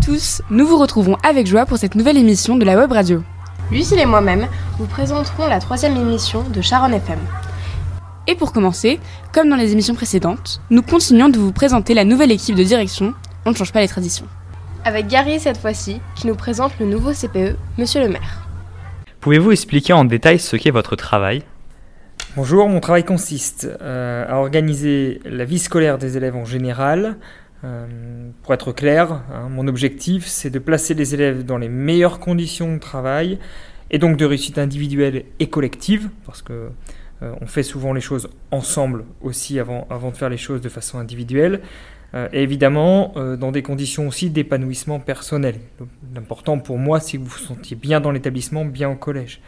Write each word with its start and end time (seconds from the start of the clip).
tous, 0.00 0.40
nous 0.50 0.66
vous 0.66 0.78
retrouvons 0.78 1.16
avec 1.22 1.46
joie 1.46 1.66
pour 1.66 1.76
cette 1.76 1.94
nouvelle 1.94 2.16
émission 2.16 2.56
de 2.56 2.64
la 2.64 2.76
Web 2.76 2.90
Radio. 2.90 3.22
Lucille 3.70 3.98
et 3.98 4.06
moi-même 4.06 4.46
vous 4.78 4.86
présenterons 4.86 5.46
la 5.46 5.60
troisième 5.60 5.96
émission 5.96 6.42
de 6.42 6.62
Sharon 6.62 6.92
FM. 6.92 7.18
Et 8.26 8.34
pour 8.34 8.52
commencer, 8.52 8.98
comme 9.32 9.50
dans 9.50 9.56
les 9.56 9.72
émissions 9.72 9.94
précédentes, 9.94 10.62
nous 10.70 10.82
continuons 10.82 11.28
de 11.28 11.38
vous 11.38 11.52
présenter 11.52 11.92
la 11.92 12.04
nouvelle 12.04 12.32
équipe 12.32 12.54
de 12.54 12.62
direction. 12.62 13.12
On 13.44 13.50
ne 13.50 13.54
change 13.54 13.72
pas 13.72 13.80
les 13.80 13.88
traditions. 13.88 14.26
Avec 14.84 15.06
Gary 15.06 15.38
cette 15.38 15.58
fois-ci, 15.58 16.00
qui 16.14 16.26
nous 16.26 16.34
présente 16.34 16.72
le 16.80 16.86
nouveau 16.86 17.12
CPE, 17.12 17.56
Monsieur 17.76 18.00
le 18.00 18.08
maire. 18.08 18.48
Pouvez-vous 19.20 19.52
expliquer 19.52 19.92
en 19.92 20.06
détail 20.06 20.38
ce 20.38 20.56
qu'est 20.56 20.70
votre 20.70 20.96
travail? 20.96 21.42
Bonjour, 22.36 22.68
mon 22.68 22.80
travail 22.80 23.04
consiste 23.04 23.68
euh, 23.82 24.24
à 24.26 24.36
organiser 24.36 25.20
la 25.26 25.44
vie 25.44 25.58
scolaire 25.58 25.98
des 25.98 26.16
élèves 26.16 26.36
en 26.36 26.46
général. 26.46 27.16
Euh, 27.62 28.30
pour 28.42 28.54
être 28.54 28.72
clair, 28.72 29.22
hein, 29.32 29.48
mon 29.50 29.68
objectif 29.68 30.26
c'est 30.26 30.48
de 30.48 30.58
placer 30.58 30.94
les 30.94 31.14
élèves 31.14 31.44
dans 31.44 31.58
les 31.58 31.68
meilleures 31.68 32.18
conditions 32.18 32.72
de 32.72 32.78
travail 32.78 33.38
et 33.90 33.98
donc 33.98 34.16
de 34.16 34.24
réussite 34.24 34.56
individuelle 34.56 35.24
et 35.40 35.48
collective, 35.48 36.08
parce 36.24 36.40
que 36.40 36.70
euh, 37.22 37.34
on 37.42 37.46
fait 37.46 37.62
souvent 37.62 37.92
les 37.92 38.00
choses 38.00 38.30
ensemble 38.50 39.04
aussi 39.20 39.58
avant, 39.58 39.86
avant 39.90 40.10
de 40.10 40.16
faire 40.16 40.30
les 40.30 40.38
choses 40.38 40.62
de 40.62 40.70
façon 40.70 40.98
individuelle. 40.98 41.60
et 42.32 42.42
évidemment, 42.42 43.14
dans 43.38 43.52
des 43.52 43.62
conditions 43.62 44.08
aussi 44.08 44.30
d'épanouissement 44.30 44.98
personnel. 44.98 45.60
L'important 46.12 46.58
pour 46.58 46.76
moi, 46.76 46.98
c'est 46.98 47.18
que 47.18 47.22
vous 47.22 47.28
vous 47.28 47.38
sentiez 47.38 47.76
bien 47.76 48.00
dans 48.00 48.10
l'établissement, 48.10 48.64
bien 48.64 48.90
au 48.90 48.96
collège. 48.96 49.40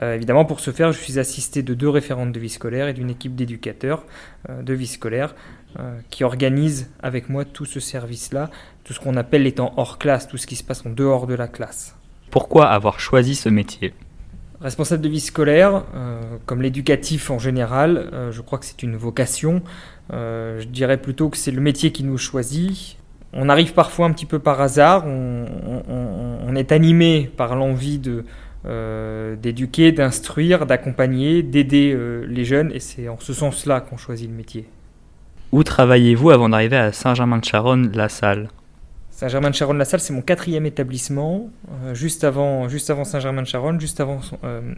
Euh, 0.00 0.14
évidemment, 0.14 0.44
pour 0.44 0.60
ce 0.60 0.70
faire, 0.70 0.92
je 0.92 0.98
suis 0.98 1.18
assisté 1.18 1.62
de 1.62 1.74
deux 1.74 1.88
référentes 1.88 2.32
de 2.32 2.40
vie 2.40 2.48
scolaire 2.48 2.88
et 2.88 2.92
d'une 2.92 3.10
équipe 3.10 3.34
d'éducateurs 3.34 4.04
euh, 4.48 4.62
de 4.62 4.72
vie 4.72 4.86
scolaire 4.86 5.34
euh, 5.78 5.98
qui 6.10 6.24
organisent 6.24 6.90
avec 7.02 7.28
moi 7.28 7.44
tout 7.44 7.64
ce 7.64 7.80
service-là, 7.80 8.50
tout 8.84 8.92
ce 8.92 9.00
qu'on 9.00 9.16
appelle 9.16 9.42
les 9.42 9.52
temps 9.52 9.72
hors 9.76 9.98
classe, 9.98 10.28
tout 10.28 10.36
ce 10.36 10.46
qui 10.46 10.56
se 10.56 10.64
passe 10.64 10.84
en 10.86 10.90
dehors 10.90 11.26
de 11.26 11.34
la 11.34 11.48
classe. 11.48 11.96
Pourquoi 12.30 12.68
avoir 12.68 13.00
choisi 13.00 13.34
ce 13.34 13.48
métier? 13.48 13.94
Responsable 14.60 15.02
de 15.02 15.08
vie 15.08 15.20
scolaire, 15.20 15.84
comme 16.46 16.62
l'éducatif 16.62 17.30
en 17.30 17.38
général, 17.40 18.30
je 18.30 18.40
crois 18.40 18.60
que 18.60 18.64
c'est 18.64 18.84
une 18.84 18.94
vocation. 18.94 19.60
je 20.10 20.64
dirais 20.64 20.98
plutôt 20.98 21.30
que 21.30 21.36
c'est 21.36 21.50
le 21.50 21.60
métier 21.60 21.90
qui 21.90 22.04
nous 22.04 22.16
choisit. 22.16 22.96
On 23.32 23.48
arrive 23.48 23.74
parfois 23.74 24.06
un 24.06 24.12
petit 24.12 24.24
peu 24.24 24.38
par 24.38 24.60
hasard, 24.60 25.04
on 25.04 26.54
est 26.54 26.70
animé 26.70 27.28
par 27.36 27.56
l'envie 27.56 27.98
de, 27.98 28.24
euh, 28.64 29.34
d'éduquer, 29.34 29.90
d'instruire, 29.90 30.66
d'accompagner, 30.66 31.42
d'aider 31.42 31.92
euh, 31.92 32.24
les 32.28 32.44
jeunes, 32.44 32.70
et 32.72 32.78
c'est 32.78 33.08
en 33.08 33.18
ce 33.18 33.32
sens-là 33.32 33.80
qu'on 33.80 33.96
choisit 33.96 34.30
le 34.30 34.36
métier. 34.36 34.66
Où 35.52 35.62
travaillez-vous 35.64 36.30
avant 36.30 36.48
d'arriver 36.48 36.78
à 36.78 36.92
Saint-Germain-de-Charonne-La 36.92 38.08
Salle? 38.08 38.48
Saint-Germain-de-Charonne-La 39.10 39.84
Salle, 39.84 40.00
c'est 40.00 40.14
mon 40.14 40.22
quatrième 40.22 40.64
établissement. 40.64 41.50
Euh, 41.84 41.92
juste 41.92 42.24
avant, 42.24 42.70
juste 42.70 42.88
avant 42.88 43.04
Saint-Germain-de-Charonne, 43.04 43.78
juste 43.78 44.00
avant 44.00 44.20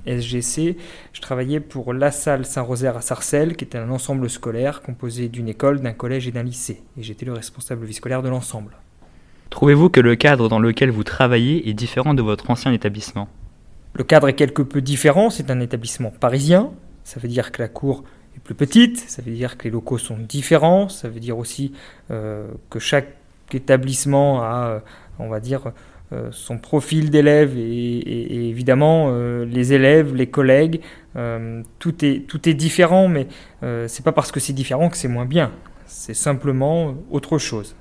SGC, 0.05 0.77
je 1.12 1.20
travaillais 1.20 1.61
pour 1.61 1.94
La 1.94 2.11
Salle 2.11 2.44
Saint-Rosaire 2.44 2.97
à 2.97 3.03
Sarcelles, 3.03 3.55
qui 3.55 3.64
était 3.64 3.78
un 3.78 3.89
ensemble 3.89 4.28
scolaire 4.28 4.83
composé 4.83 5.28
d'une 5.28 5.48
école, 5.48 5.81
d'un 5.81 5.92
collège 5.92 6.27
et 6.27 6.33
d'un 6.33 6.42
lycée. 6.42 6.83
Et 6.98 7.05
j'étais 7.05 7.25
le 7.25 7.34
responsable 7.34 7.86
vie 7.86 7.94
scolaire 7.94 8.25
de 8.25 8.28
l'ensemble. 8.28 8.77
Trouvez-vous 9.50 9.91
que 9.91 10.00
le 10.00 10.16
cadre 10.16 10.48
dans 10.48 10.59
lequel 10.59 10.91
vous 10.91 11.05
travaillez 11.05 11.69
est 11.69 11.75
différent 11.75 12.14
de 12.14 12.22
votre 12.22 12.50
ancien 12.50 12.72
établissement? 12.72 13.28
Le 13.92 14.03
cadre 14.03 14.28
est 14.28 14.34
quelque 14.34 14.62
peu 14.62 14.81
différent, 14.81 15.31
c'est 15.31 15.53
un 15.53 15.61
établissement 15.61 16.11
parisien, 16.11 16.72
ça 17.05 17.20
veut 17.20 17.28
dire 17.28 17.53
que 17.53 17.62
la 17.62 17.69
cour 17.69 18.03
est 18.37 18.41
plus 18.41 18.55
petite, 18.55 18.99
ça 18.99 19.23
veut 19.23 19.33
dire 19.33 19.57
que 19.57 19.65
les 19.65 19.71
locaux 19.71 19.99
sont 19.99 20.17
différents, 20.19 20.89
ça 20.89 21.09
veut 21.09 21.21
dire 21.21 21.39
aussi 21.39 21.73
euh, 22.11 22.47
que 22.71 22.78
chaque 22.78 23.09
établissement 23.53 24.43
a, 24.43 24.67
euh, 24.67 24.78
on 25.19 25.28
va 25.28 25.41
dire, 25.41 25.72
euh, 26.12 26.28
son 26.33 26.59
profil 26.59 27.11
d'élèves 27.11 27.56
et, 27.56 28.49
évidemment 28.49 29.11
les 29.44 29.73
élèves, 29.73 30.15
les 30.15 30.27
collègues, 30.27 30.81
tout, 31.78 32.05
est, 32.05 32.27
tout 32.27 32.49
est 32.49 32.55
différent, 32.55 33.09
mais 33.09 33.27
c'est 33.87 34.05
pas 34.05 34.12
parce 34.12 34.33
que 34.33 34.41
c'est 34.41 34.53
différent 34.53 34.89
que 34.89 34.97
c'est 34.97 35.09
moins 35.09 35.27
bien, 35.27 35.53
c'est 35.87 36.15
simplement 36.15 36.94
autre 37.11 37.39
chose. 37.39 37.77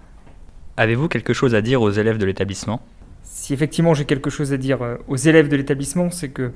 Avez-vous 0.77 1.07
quelque 1.07 1.33
chose 1.33 1.53
à 1.53 1.61
dire 1.61 1.81
aux 1.81 1.91
élèves 1.91 2.17
de 2.17 2.25
l'établissement? 2.25 2.81
Si 3.23 3.53
effectivement 3.53 3.93
j'ai 3.93 4.05
quelque 4.05 4.29
chose 4.29 4.53
à 4.53 4.57
dire 4.57 4.79
aux 5.07 5.17
élèves 5.17 5.47
de 5.47 5.55
l'établissement, 5.55 6.09
c'est 6.09 6.29
que 6.29 6.51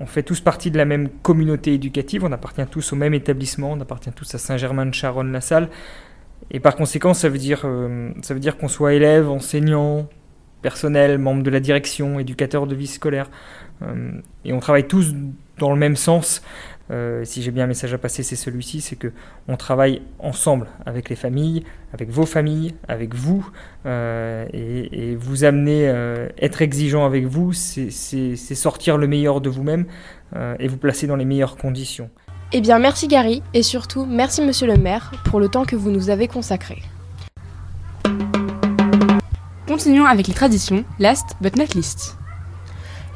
on 0.00 0.06
fait 0.06 0.22
tous 0.22 0.40
partie 0.40 0.70
de 0.70 0.78
la 0.78 0.84
même 0.84 1.08
communauté 1.22 1.74
éducative, 1.74 2.24
on 2.24 2.32
appartient 2.32 2.66
tous 2.66 2.92
au 2.92 2.96
même 2.96 3.14
établissement, 3.14 3.72
on 3.72 3.80
appartient 3.80 4.12
tous 4.12 4.34
à 4.34 4.38
Saint-Germain-de-Charonne-la-Salle. 4.38 5.68
Et 6.50 6.60
par 6.60 6.76
conséquent, 6.76 7.14
ça 7.14 7.28
veut 7.28 7.38
dire, 7.38 7.62
euh, 7.64 8.10
ça 8.22 8.34
veut 8.34 8.40
dire 8.40 8.56
qu'on 8.56 8.68
soit 8.68 8.94
élève, 8.94 9.28
enseignant, 9.30 10.08
personnel, 10.60 11.18
membre 11.18 11.42
de 11.42 11.50
la 11.50 11.60
direction, 11.60 12.18
éducateur 12.18 12.66
de 12.66 12.74
vie 12.74 12.86
scolaire. 12.86 13.30
Euh, 13.82 14.12
et 14.44 14.52
on 14.52 14.60
travaille 14.60 14.86
tous 14.86 15.14
dans 15.58 15.70
le 15.70 15.78
même 15.78 15.96
sens. 15.96 16.42
Euh, 16.90 17.24
si 17.24 17.42
j'ai 17.42 17.50
bien 17.50 17.64
un 17.64 17.68
message 17.68 17.94
à 17.94 17.98
passer, 17.98 18.22
c'est 18.22 18.36
celui-ci, 18.36 18.80
c'est 18.80 18.96
que 18.96 19.12
on 19.48 19.56
travaille 19.56 20.02
ensemble 20.18 20.66
avec 20.84 21.08
les 21.08 21.16
familles, 21.16 21.64
avec 21.92 22.10
vos 22.10 22.26
familles, 22.26 22.74
avec 22.88 23.14
vous, 23.14 23.48
euh, 23.86 24.46
et, 24.52 25.14
vous 25.16 25.44
amener, 25.44 25.88
euh, 25.88 26.28
être 26.38 26.62
exigeant 26.62 27.06
avec 27.06 27.26
vous, 27.26 27.52
c'est 27.52 27.90
sortir 28.54 28.98
le 28.98 29.06
meilleur 29.06 29.40
de 29.40 29.48
vous-même 29.48 29.86
et 30.58 30.66
vous 30.66 30.78
placer 30.78 31.06
dans 31.06 31.16
les 31.16 31.26
meilleures 31.26 31.56
conditions. 31.56 32.08
Eh 32.54 32.62
bien, 32.62 32.78
merci 32.78 33.06
Gary, 33.06 33.42
et 33.52 33.62
surtout 33.62 34.06
merci 34.06 34.42
Monsieur 34.42 34.66
le 34.66 34.76
maire 34.76 35.12
pour 35.24 35.40
le 35.40 35.48
temps 35.48 35.64
que 35.64 35.76
vous 35.76 35.90
nous 35.90 36.10
avez 36.10 36.26
consacré. 36.26 36.82
Continuons 39.66 40.06
avec 40.06 40.26
les 40.26 40.34
traditions, 40.34 40.84
last 40.98 41.36
but 41.40 41.56
not 41.56 41.74
least 41.74 42.16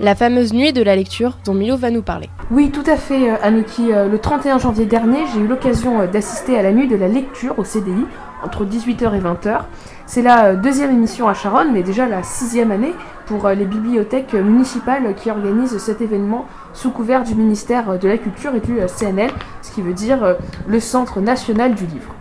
la 0.01 0.15
fameuse 0.15 0.53
nuit 0.53 0.73
de 0.73 0.83
la 0.83 0.97
lecture 0.97 1.39
dont 1.45 1.55
Milo 1.55 1.77
va 1.77 1.91
nous 1.91 2.03
parler. 2.03 2.29
Oui, 2.51 2.71
tout 2.71 2.85
à 2.87 2.97
fait, 2.97 3.31
euh, 3.31 3.37
Anouki. 3.43 3.93
Euh, 3.93 4.09
le 4.09 4.19
31 4.19 4.59
janvier 4.59 4.87
dernier, 4.87 5.19
j'ai 5.33 5.41
eu 5.41 5.47
l'occasion 5.47 6.01
euh, 6.01 6.07
d'assister 6.07 6.59
à 6.59 6.63
la 6.63 6.73
nuit 6.73 6.89
de 6.89 6.97
la 6.97 7.09
lecture 7.09 7.59
au 7.59 7.65
CDI, 7.65 8.07
entre 8.45 8.65
18h 8.65 9.15
et 9.15 9.21
20h. 9.21 9.61
C'est 10.07 10.23
la 10.23 10.55
deuxième 10.55 10.91
émission 10.91 11.29
à 11.29 11.35
Charonne, 11.35 11.73
mais 11.73 11.83
déjà 11.83 12.07
la 12.07 12.23
sixième 12.23 12.71
année 12.71 12.95
pour 13.27 13.49
les 13.49 13.65
bibliothèques 13.65 14.35
municipales 14.35 15.15
qui 15.17 15.31
organisent 15.31 15.79
cet 15.79 16.01
événement 16.01 16.47
sous 16.73 16.91
couvert 16.91 17.25
du 17.25 17.35
ministère 17.35 17.99
de 17.99 18.07
la 18.07 18.17
Culture 18.19 18.55
et 18.55 18.61
du 18.61 18.79
CNL, 18.87 19.31
ce 19.63 19.73
qui 19.73 19.83
veut 19.83 19.95
dire 19.95 20.37
le 20.69 20.79
Centre 20.79 21.21
national 21.21 21.75
du 21.75 21.87
livre. 21.87 22.16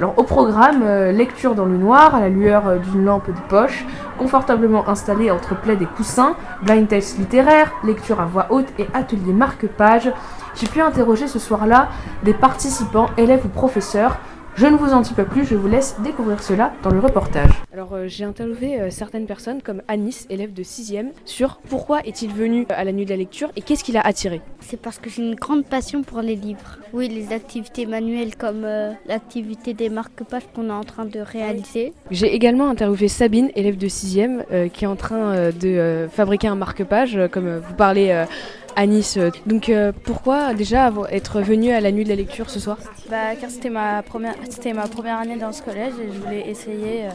Alors 0.00 0.14
au 0.16 0.22
programme, 0.22 0.82
euh, 0.82 1.12
lecture 1.12 1.54
dans 1.54 1.66
le 1.66 1.76
noir, 1.76 2.14
à 2.14 2.20
la 2.20 2.30
lueur 2.30 2.66
euh, 2.66 2.78
d'une 2.78 3.04
lampe 3.04 3.26
de 3.26 3.40
poche, 3.50 3.84
confortablement 4.16 4.88
installée 4.88 5.30
entre 5.30 5.54
plaid 5.54 5.82
et 5.82 5.84
coussins, 5.84 6.36
blind 6.62 6.88
test 6.88 7.18
littéraire, 7.18 7.70
lecture 7.84 8.18
à 8.18 8.24
voix 8.24 8.46
haute 8.48 8.68
et 8.78 8.86
atelier 8.94 9.34
marque-page. 9.34 10.10
J'ai 10.54 10.66
pu 10.68 10.80
interroger 10.80 11.28
ce 11.28 11.38
soir-là 11.38 11.90
des 12.22 12.32
participants, 12.32 13.10
élèves 13.18 13.44
ou 13.44 13.50
professeurs, 13.50 14.16
je 14.60 14.66
ne 14.66 14.76
vous 14.76 14.92
en 14.92 15.00
dis 15.00 15.14
pas 15.14 15.24
plus, 15.24 15.46
je 15.46 15.54
vous 15.54 15.68
laisse 15.68 15.96
découvrir 16.04 16.42
cela 16.42 16.74
dans 16.82 16.90
le 16.90 17.00
reportage. 17.00 17.48
Alors 17.72 17.94
euh, 17.94 18.08
j'ai 18.08 18.24
interviewé 18.24 18.78
euh, 18.78 18.90
certaines 18.90 19.24
personnes 19.24 19.62
comme 19.62 19.80
Anis, 19.88 20.26
élève 20.28 20.52
de 20.52 20.62
6e, 20.62 21.12
sur 21.24 21.60
pourquoi 21.70 22.00
est-il 22.04 22.30
venu 22.30 22.66
à 22.68 22.84
la 22.84 22.92
nuit 22.92 23.06
de 23.06 23.10
la 23.10 23.16
lecture 23.16 23.48
et 23.56 23.62
qu'est-ce 23.62 23.82
qui 23.82 23.92
l'a 23.92 24.02
attiré. 24.02 24.42
C'est 24.60 24.78
parce 24.78 24.98
que 24.98 25.08
j'ai 25.08 25.22
une 25.22 25.34
grande 25.34 25.64
passion 25.64 26.02
pour 26.02 26.20
les 26.20 26.36
livres. 26.36 26.76
Oui, 26.92 27.08
les 27.08 27.32
activités 27.32 27.86
manuelles 27.86 28.36
comme 28.36 28.64
euh, 28.64 28.92
l'activité 29.06 29.72
des 29.72 29.88
marque-pages 29.88 30.42
qu'on 30.54 30.68
est 30.68 30.72
en 30.72 30.84
train 30.84 31.06
de 31.06 31.20
réaliser. 31.20 31.94
J'ai 32.10 32.34
également 32.34 32.68
interviewé 32.68 33.08
Sabine, 33.08 33.50
élève 33.54 33.78
de 33.78 33.88
6e, 33.88 34.68
qui 34.68 34.84
est 34.84 34.88
en 34.88 34.96
train 34.96 35.50
de 35.52 36.06
fabriquer 36.12 36.48
un 36.48 36.56
marque-page, 36.56 37.18
comme 37.32 37.56
vous 37.56 37.74
parlez 37.74 38.26
à 38.76 38.86
Nice. 38.86 39.18
Donc 39.46 39.68
euh, 39.68 39.92
pourquoi 40.04 40.54
déjà 40.54 40.92
être 41.10 41.40
venu 41.40 41.70
à 41.70 41.80
la 41.80 41.92
nuit 41.92 42.04
de 42.04 42.08
la 42.08 42.14
lecture 42.14 42.50
ce 42.50 42.60
soir? 42.60 42.78
Bah, 43.10 43.34
Car 43.40 43.50
c'était 43.50 43.70
ma, 43.70 44.02
première, 44.02 44.34
c'était 44.48 44.72
ma 44.72 44.86
première 44.86 45.18
année 45.18 45.36
dans 45.36 45.52
ce 45.52 45.62
collège 45.62 45.92
et 46.02 46.12
je 46.12 46.18
voulais 46.18 46.48
essayer 46.48 47.04
euh, 47.04 47.10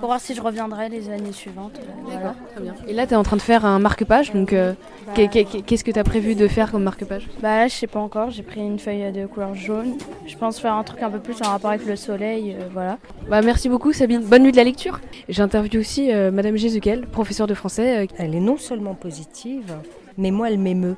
pour 0.00 0.08
voir 0.08 0.20
si 0.20 0.34
je 0.34 0.40
reviendrais 0.40 0.88
les 0.88 1.10
années 1.10 1.32
suivantes. 1.32 1.78
Euh, 1.78 2.12
D'accord, 2.14 2.34
très 2.52 2.62
bien. 2.62 2.74
Et 2.88 2.92
là 2.92 3.06
tu 3.06 3.12
es 3.14 3.16
en 3.16 3.22
train 3.22 3.36
de 3.36 3.42
faire 3.42 3.64
un 3.64 3.78
marque-page, 3.78 4.32
donc 4.32 4.54
bah, 4.54 5.12
qu'est-ce 5.14 5.84
que 5.84 5.90
tu 5.90 5.98
as 5.98 6.04
prévu 6.04 6.34
de 6.34 6.48
faire 6.48 6.70
comme 6.72 6.82
marque-page? 6.82 7.28
Bah 7.40 7.56
là 7.60 7.68
je 7.68 7.74
sais 7.74 7.86
pas 7.86 8.00
encore, 8.00 8.30
j'ai 8.30 8.42
pris 8.42 8.60
une 8.60 8.78
feuille 8.78 9.12
de 9.12 9.26
couleur 9.26 9.54
jaune. 9.54 9.96
Je 10.26 10.36
pense 10.36 10.58
faire 10.60 10.74
un 10.74 10.84
truc 10.84 11.02
un 11.02 11.10
peu 11.10 11.18
plus 11.18 11.36
en 11.42 11.50
rapport 11.50 11.70
avec 11.70 11.86
le 11.86 11.96
soleil, 11.96 12.56
voilà. 12.72 12.98
Bah 13.28 13.42
merci 13.42 13.68
beaucoup 13.68 13.92
Sabine, 13.92 14.22
bonne 14.22 14.42
nuit 14.42 14.52
de 14.52 14.56
la 14.56 14.64
lecture. 14.64 15.00
J'interviewe 15.28 15.78
aussi 15.80 16.10
Madame 16.32 16.56
Jézuquel, 16.56 17.06
professeure 17.06 17.46
de 17.46 17.54
français. 17.54 18.08
Elle 18.18 18.34
est 18.34 18.40
non 18.40 18.56
seulement 18.56 18.94
positive, 18.94 19.72
mais 20.18 20.30
moi, 20.30 20.50
elle 20.50 20.58
m'émeut. 20.58 20.96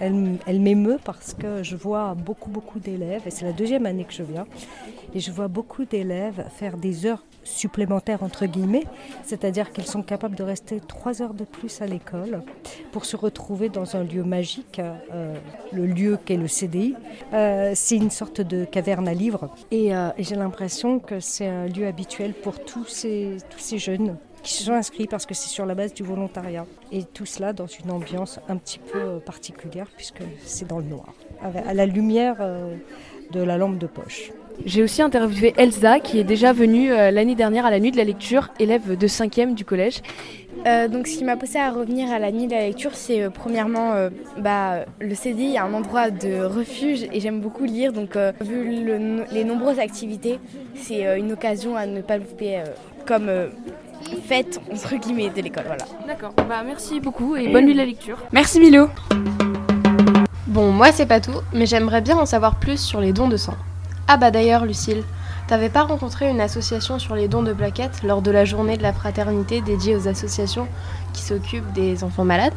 Elle, 0.00 0.60
m'émeut 0.60 0.98
parce 1.02 1.34
que 1.34 1.62
je 1.62 1.76
vois 1.76 2.14
beaucoup, 2.14 2.50
beaucoup 2.50 2.80
d'élèves, 2.80 3.22
et 3.26 3.30
c'est 3.30 3.44
la 3.44 3.52
deuxième 3.52 3.86
année 3.86 4.04
que 4.04 4.12
je 4.12 4.24
viens, 4.24 4.44
et 5.14 5.20
je 5.20 5.30
vois 5.30 5.46
beaucoup 5.46 5.84
d'élèves 5.84 6.44
faire 6.56 6.76
des 6.76 7.06
heures 7.06 7.24
supplémentaires, 7.44 8.22
entre 8.22 8.46
guillemets, 8.46 8.84
c'est-à-dire 9.22 9.72
qu'ils 9.72 9.86
sont 9.86 10.02
capables 10.02 10.34
de 10.34 10.42
rester 10.42 10.80
trois 10.80 11.22
heures 11.22 11.34
de 11.34 11.44
plus 11.44 11.80
à 11.80 11.86
l'école 11.86 12.42
pour 12.90 13.04
se 13.04 13.16
retrouver 13.16 13.68
dans 13.68 13.96
un 13.96 14.02
lieu 14.02 14.24
magique, 14.24 14.80
euh, 14.80 15.36
le 15.72 15.86
lieu 15.86 16.18
qu'est 16.24 16.36
le 16.36 16.48
CDI. 16.48 16.96
Euh, 17.32 17.72
c'est 17.74 17.96
une 17.96 18.10
sorte 18.10 18.40
de 18.40 18.64
caverne 18.64 19.06
à 19.06 19.14
livres, 19.14 19.54
et, 19.70 19.94
euh, 19.94 20.08
et 20.18 20.24
j'ai 20.24 20.36
l'impression 20.36 20.98
que 20.98 21.20
c'est 21.20 21.46
un 21.46 21.66
lieu 21.66 21.86
habituel 21.86 22.34
pour 22.34 22.58
tous 22.64 22.86
ces 22.86 23.38
jeunes 23.78 24.16
qui 24.44 24.52
se 24.52 24.64
sont 24.64 24.74
inscrits 24.74 25.06
parce 25.06 25.26
que 25.26 25.34
c'est 25.34 25.48
sur 25.48 25.66
la 25.66 25.74
base 25.74 25.92
du 25.92 26.04
volontariat. 26.04 26.66
Et 26.92 27.02
tout 27.02 27.26
cela 27.26 27.52
dans 27.52 27.66
une 27.66 27.90
ambiance 27.90 28.38
un 28.48 28.56
petit 28.56 28.78
peu 28.78 28.98
euh, 28.98 29.18
particulière 29.18 29.88
puisque 29.96 30.22
c'est 30.44 30.68
dans 30.68 30.78
le 30.78 30.84
noir, 30.84 31.12
à 31.42 31.74
la 31.74 31.86
lumière 31.86 32.36
euh, 32.40 32.76
de 33.32 33.42
la 33.42 33.56
lampe 33.56 33.78
de 33.78 33.86
poche. 33.86 34.30
J'ai 34.64 34.84
aussi 34.84 35.02
interviewé 35.02 35.52
Elsa 35.56 35.98
qui 35.98 36.20
est 36.20 36.24
déjà 36.24 36.52
venue 36.52 36.92
euh, 36.92 37.10
l'année 37.10 37.34
dernière 37.34 37.66
à 37.66 37.70
la 37.70 37.80
nuit 37.80 37.90
de 37.90 37.96
la 37.96 38.04
lecture, 38.04 38.50
élève 38.60 38.96
de 38.96 39.08
5e 39.08 39.54
du 39.54 39.64
collège. 39.64 40.00
Euh, 40.66 40.88
donc 40.88 41.06
ce 41.06 41.18
qui 41.18 41.24
m'a 41.24 41.36
poussé 41.36 41.58
à 41.58 41.70
revenir 41.70 42.10
à 42.10 42.18
la 42.18 42.32
nuit 42.32 42.46
de 42.46 42.52
la 42.52 42.66
lecture, 42.66 42.94
c'est 42.94 43.22
euh, 43.22 43.30
premièrement 43.30 43.92
euh, 43.92 44.08
bah, 44.38 44.86
le 44.98 45.14
CDI 45.14 45.54
est 45.54 45.58
un 45.58 45.74
endroit 45.74 46.10
de 46.10 46.42
refuge 46.42 47.06
et 47.12 47.20
j'aime 47.20 47.40
beaucoup 47.40 47.64
lire. 47.64 47.92
Donc 47.92 48.16
vu 48.40 48.84
le, 48.84 49.24
les 49.30 49.44
nombreuses 49.44 49.78
activités, 49.78 50.38
c'est 50.74 51.18
une 51.18 51.32
occasion 51.32 51.76
à 51.76 51.86
ne 51.86 52.00
pas 52.00 52.18
louper 52.18 52.62
comme 53.06 53.30
fête 54.14 54.60
entre 54.72 54.96
guillemets 54.96 55.30
de 55.30 55.42
l'école. 55.42 55.64
Voilà. 55.66 55.84
D'accord. 56.06 56.32
Bah 56.48 56.62
merci 56.64 57.00
beaucoup 57.00 57.36
et 57.36 57.48
bonne 57.48 57.66
nuit 57.66 57.72
de 57.72 57.78
la 57.78 57.86
lecture. 57.86 58.18
Merci 58.32 58.60
Milo. 58.60 58.88
Bon, 60.46 60.70
moi 60.70 60.92
c'est 60.92 61.06
pas 61.06 61.20
tout, 61.20 61.40
mais 61.52 61.66
j'aimerais 61.66 62.00
bien 62.00 62.16
en 62.16 62.26
savoir 62.26 62.56
plus 62.56 62.78
sur 62.78 63.00
les 63.00 63.12
dons 63.12 63.28
de 63.28 63.36
sang. 63.36 63.56
Ah 64.06 64.16
bah 64.16 64.30
d'ailleurs 64.30 64.66
Lucille, 64.66 65.02
T'avais 65.46 65.68
pas 65.68 65.82
rencontré 65.82 66.30
une 66.30 66.40
association 66.40 66.98
sur 66.98 67.14
les 67.14 67.28
dons 67.28 67.42
de 67.42 67.52
plaquettes 67.52 68.02
lors 68.02 68.22
de 68.22 68.30
la 68.30 68.46
journée 68.46 68.78
de 68.78 68.82
la 68.82 68.94
fraternité 68.94 69.60
dédiée 69.60 69.94
aux 69.94 70.08
associations 70.08 70.66
qui 71.12 71.20
s'occupent 71.20 71.70
des 71.74 72.02
enfants 72.02 72.24
malades? 72.24 72.54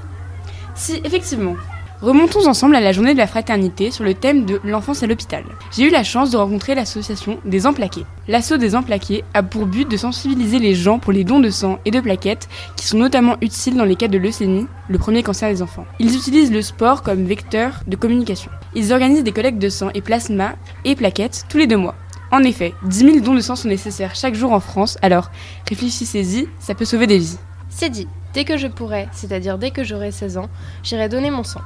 Si, 0.73 1.01
effectivement. 1.03 1.55
Remontons 1.99 2.47
ensemble 2.47 2.75
à 2.75 2.79
la 2.79 2.91
journée 2.91 3.13
de 3.13 3.17
la 3.17 3.25
fraternité 3.25 3.89
sur 3.89 4.03
le 4.03 4.13
thème 4.13 4.45
de 4.45 4.61
l'enfance 4.63 5.01
à 5.01 5.07
l'hôpital. 5.07 5.43
J'ai 5.75 5.87
eu 5.87 5.89
la 5.89 6.03
chance 6.03 6.29
de 6.29 6.37
rencontrer 6.37 6.75
l'association 6.75 7.39
des 7.43 7.65
Emplaqués. 7.65 8.05
L'assaut 8.27 8.57
des 8.57 8.75
Emplaqués 8.75 9.23
a 9.33 9.41
pour 9.41 9.65
but 9.65 9.89
de 9.89 9.97
sensibiliser 9.97 10.59
les 10.59 10.75
gens 10.75 10.99
pour 10.99 11.11
les 11.11 11.23
dons 11.23 11.39
de 11.39 11.49
sang 11.49 11.79
et 11.85 11.91
de 11.91 11.99
plaquettes 11.99 12.49
qui 12.75 12.85
sont 12.85 12.99
notamment 12.99 13.35
utiles 13.41 13.75
dans 13.75 13.83
les 13.83 13.95
cas 13.95 14.07
de 14.07 14.19
leucémie, 14.19 14.67
le 14.89 14.99
premier 14.99 15.23
cancer 15.23 15.49
des 15.49 15.63
enfants. 15.63 15.87
Ils 15.97 16.15
utilisent 16.15 16.51
le 16.51 16.61
sport 16.61 17.01
comme 17.01 17.25
vecteur 17.25 17.81
de 17.87 17.95
communication. 17.95 18.51
Ils 18.75 18.93
organisent 18.93 19.23
des 19.23 19.31
collectes 19.31 19.57
de 19.57 19.69
sang 19.69 19.89
et 19.95 20.01
plasma 20.01 20.53
et 20.85 20.95
plaquettes 20.95 21.45
tous 21.49 21.57
les 21.57 21.65
deux 21.65 21.77
mois. 21.77 21.95
En 22.31 22.43
effet, 22.43 22.75
10 22.83 22.97
000 22.97 23.19
dons 23.21 23.33
de 23.33 23.39
sang 23.39 23.55
sont 23.55 23.69
nécessaires 23.69 24.13
chaque 24.13 24.35
jour 24.35 24.51
en 24.51 24.59
France, 24.59 24.99
alors 25.01 25.31
réfléchissez-y, 25.67 26.47
ça 26.59 26.75
peut 26.75 26.85
sauver 26.85 27.07
des 27.07 27.17
vies. 27.17 27.39
C'est 27.69 27.89
dit, 27.89 28.07
dès 28.35 28.43
que 28.43 28.57
je 28.57 28.67
pourrai, 28.67 29.07
c'est-à-dire 29.13 29.57
dès 29.57 29.71
que 29.71 29.83
j'aurai 29.83 30.11
16 30.11 30.37
ans, 30.37 30.49
j'irai 30.83 31.09
donner 31.09 31.31
mon 31.31 31.43
sang. 31.43 31.61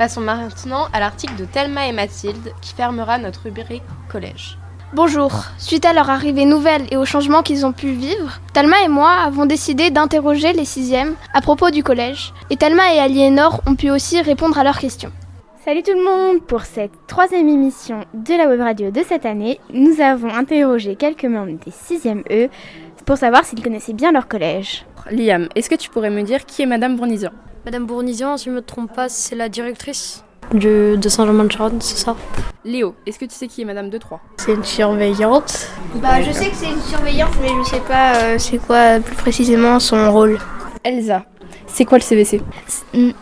Passons 0.00 0.22
maintenant 0.22 0.86
à 0.94 0.98
l'article 0.98 1.36
de 1.36 1.44
Thelma 1.44 1.86
et 1.86 1.92
Mathilde 1.92 2.54
qui 2.62 2.72
fermera 2.72 3.18
notre 3.18 3.42
rubrique 3.42 3.82
collège. 4.08 4.56
Bonjour. 4.94 5.30
Suite 5.58 5.84
à 5.84 5.92
leur 5.92 6.08
arrivée 6.08 6.46
nouvelle 6.46 6.86
et 6.90 6.96
aux 6.96 7.04
changements 7.04 7.42
qu'ils 7.42 7.66
ont 7.66 7.72
pu 7.72 7.92
vivre, 7.92 8.40
Talma 8.54 8.76
et 8.82 8.88
moi 8.88 9.10
avons 9.10 9.44
décidé 9.44 9.90
d'interroger 9.90 10.54
les 10.54 10.64
sixièmes 10.64 11.16
à 11.34 11.42
propos 11.42 11.70
du 11.70 11.82
collège. 11.82 12.32
Et 12.48 12.56
Talma 12.56 12.94
et 12.94 12.98
Aliénor 12.98 13.60
ont 13.66 13.74
pu 13.74 13.90
aussi 13.90 14.22
répondre 14.22 14.58
à 14.58 14.64
leurs 14.64 14.78
questions. 14.78 15.12
Salut 15.66 15.82
tout 15.82 15.92
le 15.92 16.02
monde 16.02 16.40
Pour 16.46 16.62
cette 16.62 17.06
troisième 17.06 17.50
émission 17.50 18.06
de 18.14 18.34
la 18.38 18.48
web 18.48 18.62
radio 18.62 18.90
de 18.90 19.02
cette 19.06 19.26
année, 19.26 19.60
nous 19.70 20.00
avons 20.00 20.32
interrogé 20.32 20.96
quelques 20.96 21.26
membres 21.26 21.58
des 21.62 21.70
6e 21.70 22.22
E 22.32 22.48
pour 23.04 23.18
savoir 23.18 23.44
s'ils 23.44 23.62
connaissaient 23.62 23.92
bien 23.92 24.12
leur 24.12 24.28
collège. 24.28 24.86
Liam, 25.10 25.48
est-ce 25.54 25.68
que 25.68 25.74
tu 25.74 25.90
pourrais 25.90 26.08
me 26.08 26.22
dire 26.22 26.46
qui 26.46 26.62
est 26.62 26.66
Madame 26.66 26.96
Bournizian 26.96 27.32
Madame 27.66 27.84
Bournizian, 27.84 28.38
si 28.38 28.46
je 28.46 28.50
ne 28.50 28.56
me 28.56 28.62
trompe 28.62 28.94
pas, 28.94 29.10
c'est 29.10 29.36
la 29.36 29.50
directrice 29.50 30.24
de, 30.54 30.96
de 31.00 31.08
Saint-Germain-de-Charonne, 31.10 31.80
c'est 31.80 31.98
ça? 31.98 32.16
Léo, 32.64 32.94
est-ce 33.06 33.18
que 33.18 33.26
tu 33.26 33.34
sais 33.34 33.48
qui 33.48 33.62
est 33.62 33.64
Madame 33.66 33.90
De 33.90 33.98
Troyes 33.98 34.20
C'est 34.38 34.54
une 34.54 34.64
surveillante. 34.64 35.68
Bah 35.96 36.22
je 36.22 36.32
sais 36.32 36.48
que 36.48 36.56
c'est 36.56 36.70
une 36.70 36.80
surveillante, 36.80 37.32
mais 37.42 37.48
je 37.62 37.68
sais 37.68 37.80
pas 37.80 38.16
euh, 38.16 38.38
c'est 38.38 38.58
quoi 38.58 38.98
plus 39.00 39.14
précisément 39.14 39.78
son 39.78 40.10
rôle. 40.10 40.38
Elsa, 40.84 41.24
c'est 41.66 41.84
quoi 41.84 41.98
le 41.98 42.02
CVC 42.02 42.40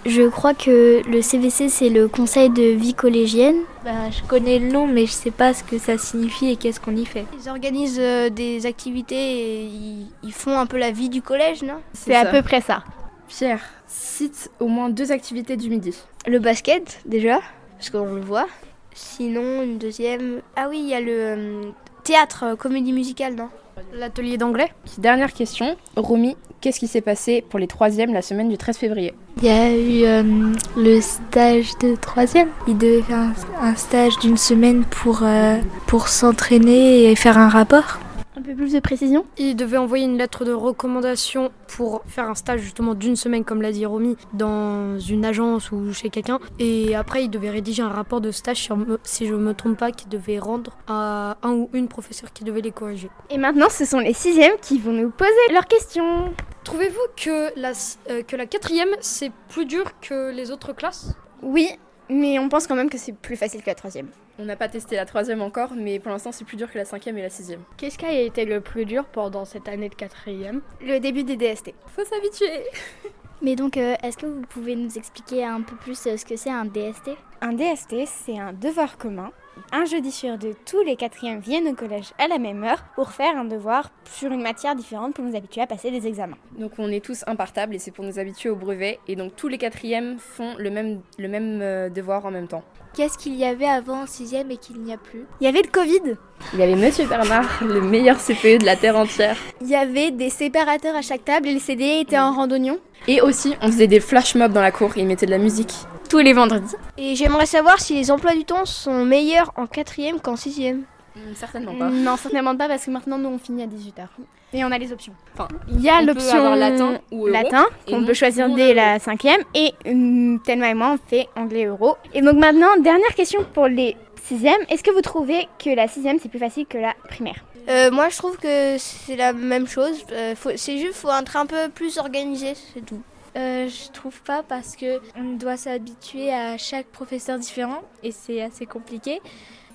Je 0.06 0.28
crois 0.28 0.54
que 0.54 1.02
le 1.08 1.20
CVC, 1.20 1.68
c'est 1.68 1.88
le 1.88 2.06
conseil 2.06 2.48
de 2.48 2.62
vie 2.62 2.94
collégienne. 2.94 3.56
Bah, 3.84 4.10
je 4.10 4.22
connais 4.26 4.60
le 4.60 4.68
nom, 4.68 4.86
mais 4.86 5.06
je 5.06 5.12
sais 5.12 5.32
pas 5.32 5.52
ce 5.52 5.64
que 5.64 5.78
ça 5.78 5.98
signifie 5.98 6.50
et 6.50 6.56
qu'est-ce 6.56 6.78
qu'on 6.78 6.94
y 6.94 7.06
fait. 7.06 7.26
Ils 7.42 7.48
organisent 7.48 7.98
euh, 8.00 8.30
des 8.30 8.66
activités 8.66 9.16
et 9.16 9.62
ils, 9.64 10.06
ils, 10.22 10.32
font 10.32 10.58
un 10.58 10.66
peu 10.66 10.78
la 10.78 10.92
vie 10.92 11.08
du 11.08 11.22
collège, 11.22 11.62
non? 11.62 11.80
C'est 11.92 12.14
à 12.14 12.26
peu 12.26 12.42
près 12.42 12.60
ça. 12.60 12.84
Pierre, 13.28 13.60
cite 13.86 14.50
au 14.58 14.68
moins 14.68 14.88
deux 14.88 15.12
activités 15.12 15.56
du 15.56 15.68
midi. 15.70 15.94
Le 16.26 16.38
basket, 16.38 17.00
déjà, 17.06 17.40
parce 17.76 17.90
qu'on 17.90 18.14
le 18.14 18.20
voit. 18.20 18.46
Sinon, 18.94 19.62
une 19.62 19.78
deuxième. 19.78 20.40
Ah 20.56 20.66
oui, 20.68 20.80
il 20.82 20.88
y 20.88 20.94
a 20.94 21.00
le 21.00 21.12
euh, 21.12 21.62
théâtre, 22.04 22.44
euh, 22.44 22.56
comédie 22.56 22.92
musicale, 22.92 23.34
non? 23.34 23.48
L'atelier 23.92 24.38
d'anglais. 24.38 24.72
Dernière 24.96 25.32
question. 25.32 25.76
Romy, 25.96 26.36
qu'est-ce 26.60 26.80
qui 26.80 26.88
s'est 26.88 27.00
passé 27.00 27.44
pour 27.48 27.60
les 27.60 27.68
troisièmes 27.68 28.12
la 28.12 28.22
semaine 28.22 28.48
du 28.48 28.58
13 28.58 28.76
février? 28.76 29.14
Il 29.40 29.44
y 29.44 29.50
a 29.50 29.70
eu 29.72 30.04
euh, 30.04 30.52
le 30.76 31.00
stage 31.00 31.78
de 31.78 31.94
troisième. 31.94 32.48
Ils 32.66 32.76
devaient 32.76 33.02
faire 33.02 33.18
un, 33.18 33.32
un 33.60 33.76
stage 33.76 34.18
d'une 34.18 34.36
semaine 34.36 34.84
pour, 34.84 35.20
euh, 35.22 35.58
pour 35.86 36.08
s'entraîner 36.08 37.04
et 37.04 37.14
faire 37.14 37.38
un 37.38 37.48
rapport. 37.48 38.00
Peu 38.48 38.54
plus 38.54 38.72
de 38.72 38.80
précision 38.80 39.26
Il 39.36 39.56
devait 39.56 39.76
envoyer 39.76 40.06
une 40.06 40.16
lettre 40.16 40.46
de 40.46 40.52
recommandation 40.52 41.52
pour 41.66 42.02
faire 42.06 42.30
un 42.30 42.34
stage 42.34 42.60
justement 42.60 42.94
d'une 42.94 43.14
semaine, 43.14 43.44
comme 43.44 43.60
l'a 43.60 43.72
dit 43.72 43.84
Romy, 43.84 44.16
dans 44.32 44.98
une 44.98 45.26
agence 45.26 45.70
ou 45.70 45.92
chez 45.92 46.08
quelqu'un. 46.08 46.38
Et 46.58 46.96
après, 46.96 47.24
il 47.24 47.28
devait 47.28 47.50
rédiger 47.50 47.82
un 47.82 47.90
rapport 47.90 48.22
de 48.22 48.30
stage, 48.30 48.56
sur, 48.56 48.78
si 49.02 49.26
je 49.26 49.34
ne 49.34 49.40
me 49.40 49.52
trompe 49.52 49.76
pas, 49.76 49.92
qu'il 49.92 50.08
devait 50.08 50.38
rendre 50.38 50.78
à 50.86 51.36
un 51.42 51.52
ou 51.52 51.68
une 51.74 51.88
professeur 51.88 52.32
qui 52.32 52.42
devait 52.42 52.62
les 52.62 52.70
corriger. 52.70 53.10
Et 53.28 53.36
maintenant, 53.36 53.68
ce 53.68 53.84
sont 53.84 53.98
les 53.98 54.14
sixièmes 54.14 54.56
qui 54.62 54.78
vont 54.78 54.92
nous 54.92 55.10
poser 55.10 55.52
leurs 55.52 55.66
questions. 55.66 56.32
Trouvez-vous 56.64 57.22
que 57.22 57.52
la, 57.60 57.72
euh, 58.08 58.22
que 58.22 58.34
la 58.34 58.46
quatrième, 58.46 58.88
c'est 59.00 59.30
plus 59.50 59.66
dur 59.66 59.84
que 60.00 60.32
les 60.32 60.50
autres 60.50 60.72
classes? 60.72 61.14
Oui, 61.42 61.68
mais 62.08 62.38
on 62.38 62.48
pense 62.48 62.66
quand 62.66 62.76
même 62.76 62.88
que 62.88 62.96
c'est 62.96 63.12
plus 63.12 63.36
facile 63.36 63.60
que 63.60 63.68
la 63.68 63.74
troisième. 63.74 64.08
On 64.40 64.44
n'a 64.44 64.54
pas 64.54 64.68
testé 64.68 64.94
la 64.94 65.04
troisième 65.04 65.42
encore, 65.42 65.72
mais 65.76 65.98
pour 65.98 66.12
l'instant 66.12 66.30
c'est 66.30 66.44
plus 66.44 66.56
dur 66.56 66.70
que 66.70 66.78
la 66.78 66.84
cinquième 66.84 67.18
et 67.18 67.22
la 67.22 67.30
sixième. 67.30 67.60
Qu'est-ce 67.76 67.98
qui 67.98 68.06
a 68.06 68.12
été 68.12 68.44
le 68.44 68.60
plus 68.60 68.84
dur 68.84 69.04
pendant 69.06 69.44
cette 69.44 69.68
année 69.68 69.88
de 69.88 69.94
quatrième? 69.94 70.60
Le 70.80 70.98
début 70.98 71.24
des 71.24 71.36
DST. 71.36 71.74
Faut 71.88 72.04
s'habituer 72.04 72.64
Mais 73.42 73.54
donc, 73.54 73.76
euh, 73.76 73.94
est-ce 74.02 74.16
que 74.16 74.26
vous 74.26 74.42
pouvez 74.42 74.74
nous 74.74 74.98
expliquer 74.98 75.44
un 75.44 75.62
peu 75.62 75.76
plus 75.76 76.06
euh, 76.06 76.16
ce 76.16 76.24
que 76.24 76.34
c'est 76.34 76.50
un 76.50 76.64
DST 76.64 77.10
Un 77.40 77.52
DST, 77.52 77.94
c'est 78.06 78.36
un 78.36 78.52
devoir 78.52 78.98
commun. 78.98 79.30
Un 79.72 79.84
jeudi 79.84 80.10
sur 80.10 80.38
deux, 80.38 80.54
tous 80.66 80.82
les 80.82 80.96
quatrièmes 80.96 81.40
viennent 81.40 81.68
au 81.68 81.74
collège 81.74 82.12
à 82.18 82.28
la 82.28 82.38
même 82.38 82.64
heure 82.64 82.84
pour 82.94 83.10
faire 83.10 83.36
un 83.36 83.44
devoir 83.44 83.90
sur 84.04 84.32
une 84.32 84.42
matière 84.42 84.74
différente 84.74 85.14
pour 85.14 85.24
nous 85.24 85.36
habituer 85.36 85.60
à 85.60 85.66
passer 85.66 85.90
des 85.90 86.06
examens. 86.06 86.36
Donc 86.58 86.72
on 86.78 86.90
est 86.90 87.04
tous 87.04 87.24
impartables 87.26 87.74
et 87.74 87.78
c'est 87.78 87.90
pour 87.90 88.04
nous 88.04 88.18
habituer 88.18 88.50
au 88.50 88.56
brevet. 88.56 88.98
Et 89.08 89.16
donc 89.16 89.34
tous 89.36 89.48
les 89.48 89.58
quatrièmes 89.58 90.18
font 90.18 90.54
le 90.56 90.70
même, 90.70 91.00
le 91.18 91.28
même 91.28 91.60
euh, 91.60 91.90
devoir 91.90 92.24
en 92.26 92.30
même 92.30 92.48
temps. 92.48 92.62
Qu'est-ce 92.98 93.16
qu'il 93.16 93.36
y 93.36 93.44
avait 93.44 93.68
avant 93.68 94.02
en 94.02 94.06
sixième 94.08 94.50
et 94.50 94.56
qu'il 94.56 94.80
n'y 94.80 94.92
a 94.92 94.96
plus? 94.96 95.24
Il 95.40 95.44
y 95.44 95.46
avait 95.46 95.62
le 95.62 95.70
Covid. 95.70 96.16
Il 96.52 96.58
y 96.58 96.62
avait 96.64 96.74
Monsieur 96.74 97.06
Bernard, 97.06 97.62
le 97.62 97.80
meilleur 97.80 98.16
CPE 98.16 98.58
de 98.58 98.64
la 98.64 98.74
Terre 98.74 98.96
entière. 98.96 99.36
Il 99.60 99.68
y 99.68 99.76
avait 99.76 100.10
des 100.10 100.30
séparateurs 100.30 100.96
à 100.96 101.02
chaque 101.02 101.24
table 101.24 101.46
et 101.46 101.54
les 101.54 101.60
CD 101.60 102.00
étaient 102.00 102.18
en 102.18 102.32
randonnion. 102.32 102.80
Et 103.06 103.20
aussi, 103.20 103.54
on 103.62 103.68
faisait 103.68 103.86
des 103.86 104.00
flash 104.00 104.34
mobs 104.34 104.52
dans 104.52 104.60
la 104.60 104.72
cour 104.72 104.90
et 104.96 105.02
ils 105.02 105.06
mettaient 105.06 105.26
de 105.26 105.30
la 105.30 105.38
musique 105.38 105.72
tous 106.10 106.18
les 106.18 106.32
vendredis. 106.32 106.74
Et 106.96 107.14
j'aimerais 107.14 107.46
savoir 107.46 107.78
si 107.78 107.94
les 107.94 108.10
emplois 108.10 108.34
du 108.34 108.44
temps 108.44 108.64
sont 108.64 109.04
meilleurs 109.04 109.52
en 109.54 109.68
quatrième 109.68 110.18
qu'en 110.18 110.34
sixième. 110.34 110.82
Mmh, 111.18 111.34
certainement 111.34 111.74
pas. 111.74 111.88
Non, 111.90 112.16
certainement 112.16 112.56
pas 112.56 112.68
parce 112.68 112.84
que 112.84 112.90
maintenant 112.90 113.18
nous 113.18 113.28
on 113.28 113.38
finit 113.38 113.62
à 113.62 113.66
18h. 113.66 114.06
Et 114.52 114.64
on 114.64 114.70
a 114.70 114.78
les 114.78 114.92
options. 114.92 115.12
Enfin, 115.34 115.48
il 115.68 115.80
y 115.80 115.90
a 115.90 116.00
l'option 116.00 116.54
latin 116.54 117.00
ou 117.10 117.26
euro, 117.26 117.28
latin 117.28 117.66
qu'on 117.86 118.04
peut 118.04 118.14
choisir 118.14 118.48
dès 118.54 118.72
la 118.72 118.98
cinquième 118.98 119.42
et 119.54 119.74
euh, 119.86 120.38
Thelma 120.44 120.70
et 120.70 120.74
moi 120.74 120.94
on 120.94 121.08
fait 121.08 121.28
anglais 121.36 121.66
euro. 121.66 121.96
Et 122.14 122.22
donc 122.22 122.36
maintenant 122.36 122.76
dernière 122.80 123.14
question 123.14 123.44
pour 123.52 123.66
les 123.66 123.96
sixièmes. 124.22 124.60
Est-ce 124.70 124.82
que 124.82 124.90
vous 124.90 125.02
trouvez 125.02 125.48
que 125.62 125.70
la 125.70 125.88
sixième 125.88 126.18
c'est 126.18 126.28
plus 126.30 126.38
facile 126.38 126.66
que 126.66 126.78
la 126.78 126.94
primaire? 127.08 127.44
Euh, 127.68 127.90
Moi 127.90 128.08
je 128.08 128.16
trouve 128.16 128.38
que 128.38 128.78
c'est 128.78 129.16
la 129.16 129.32
même 129.32 129.66
chose. 129.66 130.04
Euh, 130.12 130.34
c'est 130.56 130.78
juste 130.78 130.94
faut 130.94 131.10
être 131.10 131.36
un 131.36 131.46
peu 131.46 131.68
plus 131.74 131.98
organisé, 131.98 132.54
c'est 132.74 132.84
tout. 132.84 133.02
Euh, 133.36 133.68
je 133.68 133.92
trouve 133.92 134.20
pas 134.22 134.42
parce 134.42 134.74
que 134.74 134.98
on 135.16 135.36
doit 135.36 135.56
s'habituer 135.56 136.32
à 136.32 136.56
chaque 136.56 136.86
professeur 136.86 137.38
différent 137.38 137.82
et 138.02 138.10
c'est 138.10 138.40
assez 138.42 138.66
compliqué. 138.66 139.20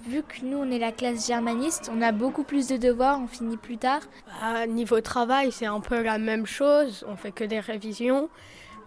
Vu 0.07 0.22
que 0.22 0.43
nous 0.43 0.57
on 0.57 0.69
est 0.69 0.79
la 0.79 0.91
classe 0.91 1.27
germaniste, 1.27 1.89
on 1.95 2.01
a 2.01 2.12
beaucoup 2.12 2.43
plus 2.43 2.67
de 2.67 2.75
devoirs, 2.75 3.19
on 3.24 3.27
finit 3.27 3.55
plus 3.57 3.77
tard. 3.77 4.01
À 4.41 4.67
niveau 4.67 5.00
travail, 5.00 5.51
c'est 5.51 5.65
un 5.65 5.79
peu 5.79 6.01
la 6.03 6.17
même 6.17 6.45
chose, 6.45 7.05
on 7.07 7.15
fait 7.15 7.31
que 7.31 7.45
des 7.45 7.62
révisions, 7.62 8.29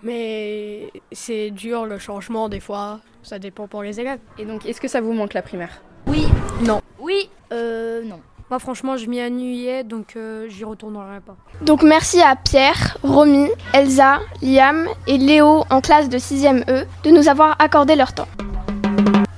mais 0.02 0.92
c'est 1.12 1.50
dur 1.50 1.86
le 1.86 1.98
changement 1.98 2.50
des 2.50 2.60
fois, 2.60 3.00
ça 3.22 3.38
dépend 3.38 3.66
pour 3.66 3.82
les 3.82 3.98
élèves. 3.98 4.20
Et 4.38 4.44
donc 4.44 4.66
est-ce 4.66 4.80
que 4.80 4.88
ça 4.88 5.00
vous 5.00 5.14
manque 5.14 5.32
la 5.32 5.42
primaire? 5.42 5.80
Oui. 6.06 6.26
Non. 6.62 6.82
Oui. 6.98 7.30
Euh 7.52 8.02
non. 8.02 8.20
Moi, 8.48 8.60
franchement, 8.60 8.96
je 8.96 9.08
m'y 9.08 9.20
ennuyais, 9.20 9.82
donc 9.82 10.14
euh, 10.14 10.46
j'y 10.48 10.62
retournerai 10.62 11.18
pas. 11.20 11.34
Donc, 11.62 11.82
merci 11.82 12.20
à 12.20 12.36
Pierre, 12.36 12.96
Romy, 13.02 13.48
Elsa, 13.74 14.20
Liam 14.40 14.86
et 15.08 15.18
Léo 15.18 15.64
en 15.68 15.80
classe 15.80 16.08
de 16.08 16.16
6e 16.16 16.62
E 16.70 16.86
de 17.02 17.10
nous 17.10 17.28
avoir 17.28 17.56
accordé 17.60 17.96
leur 17.96 18.12
temps. 18.12 18.28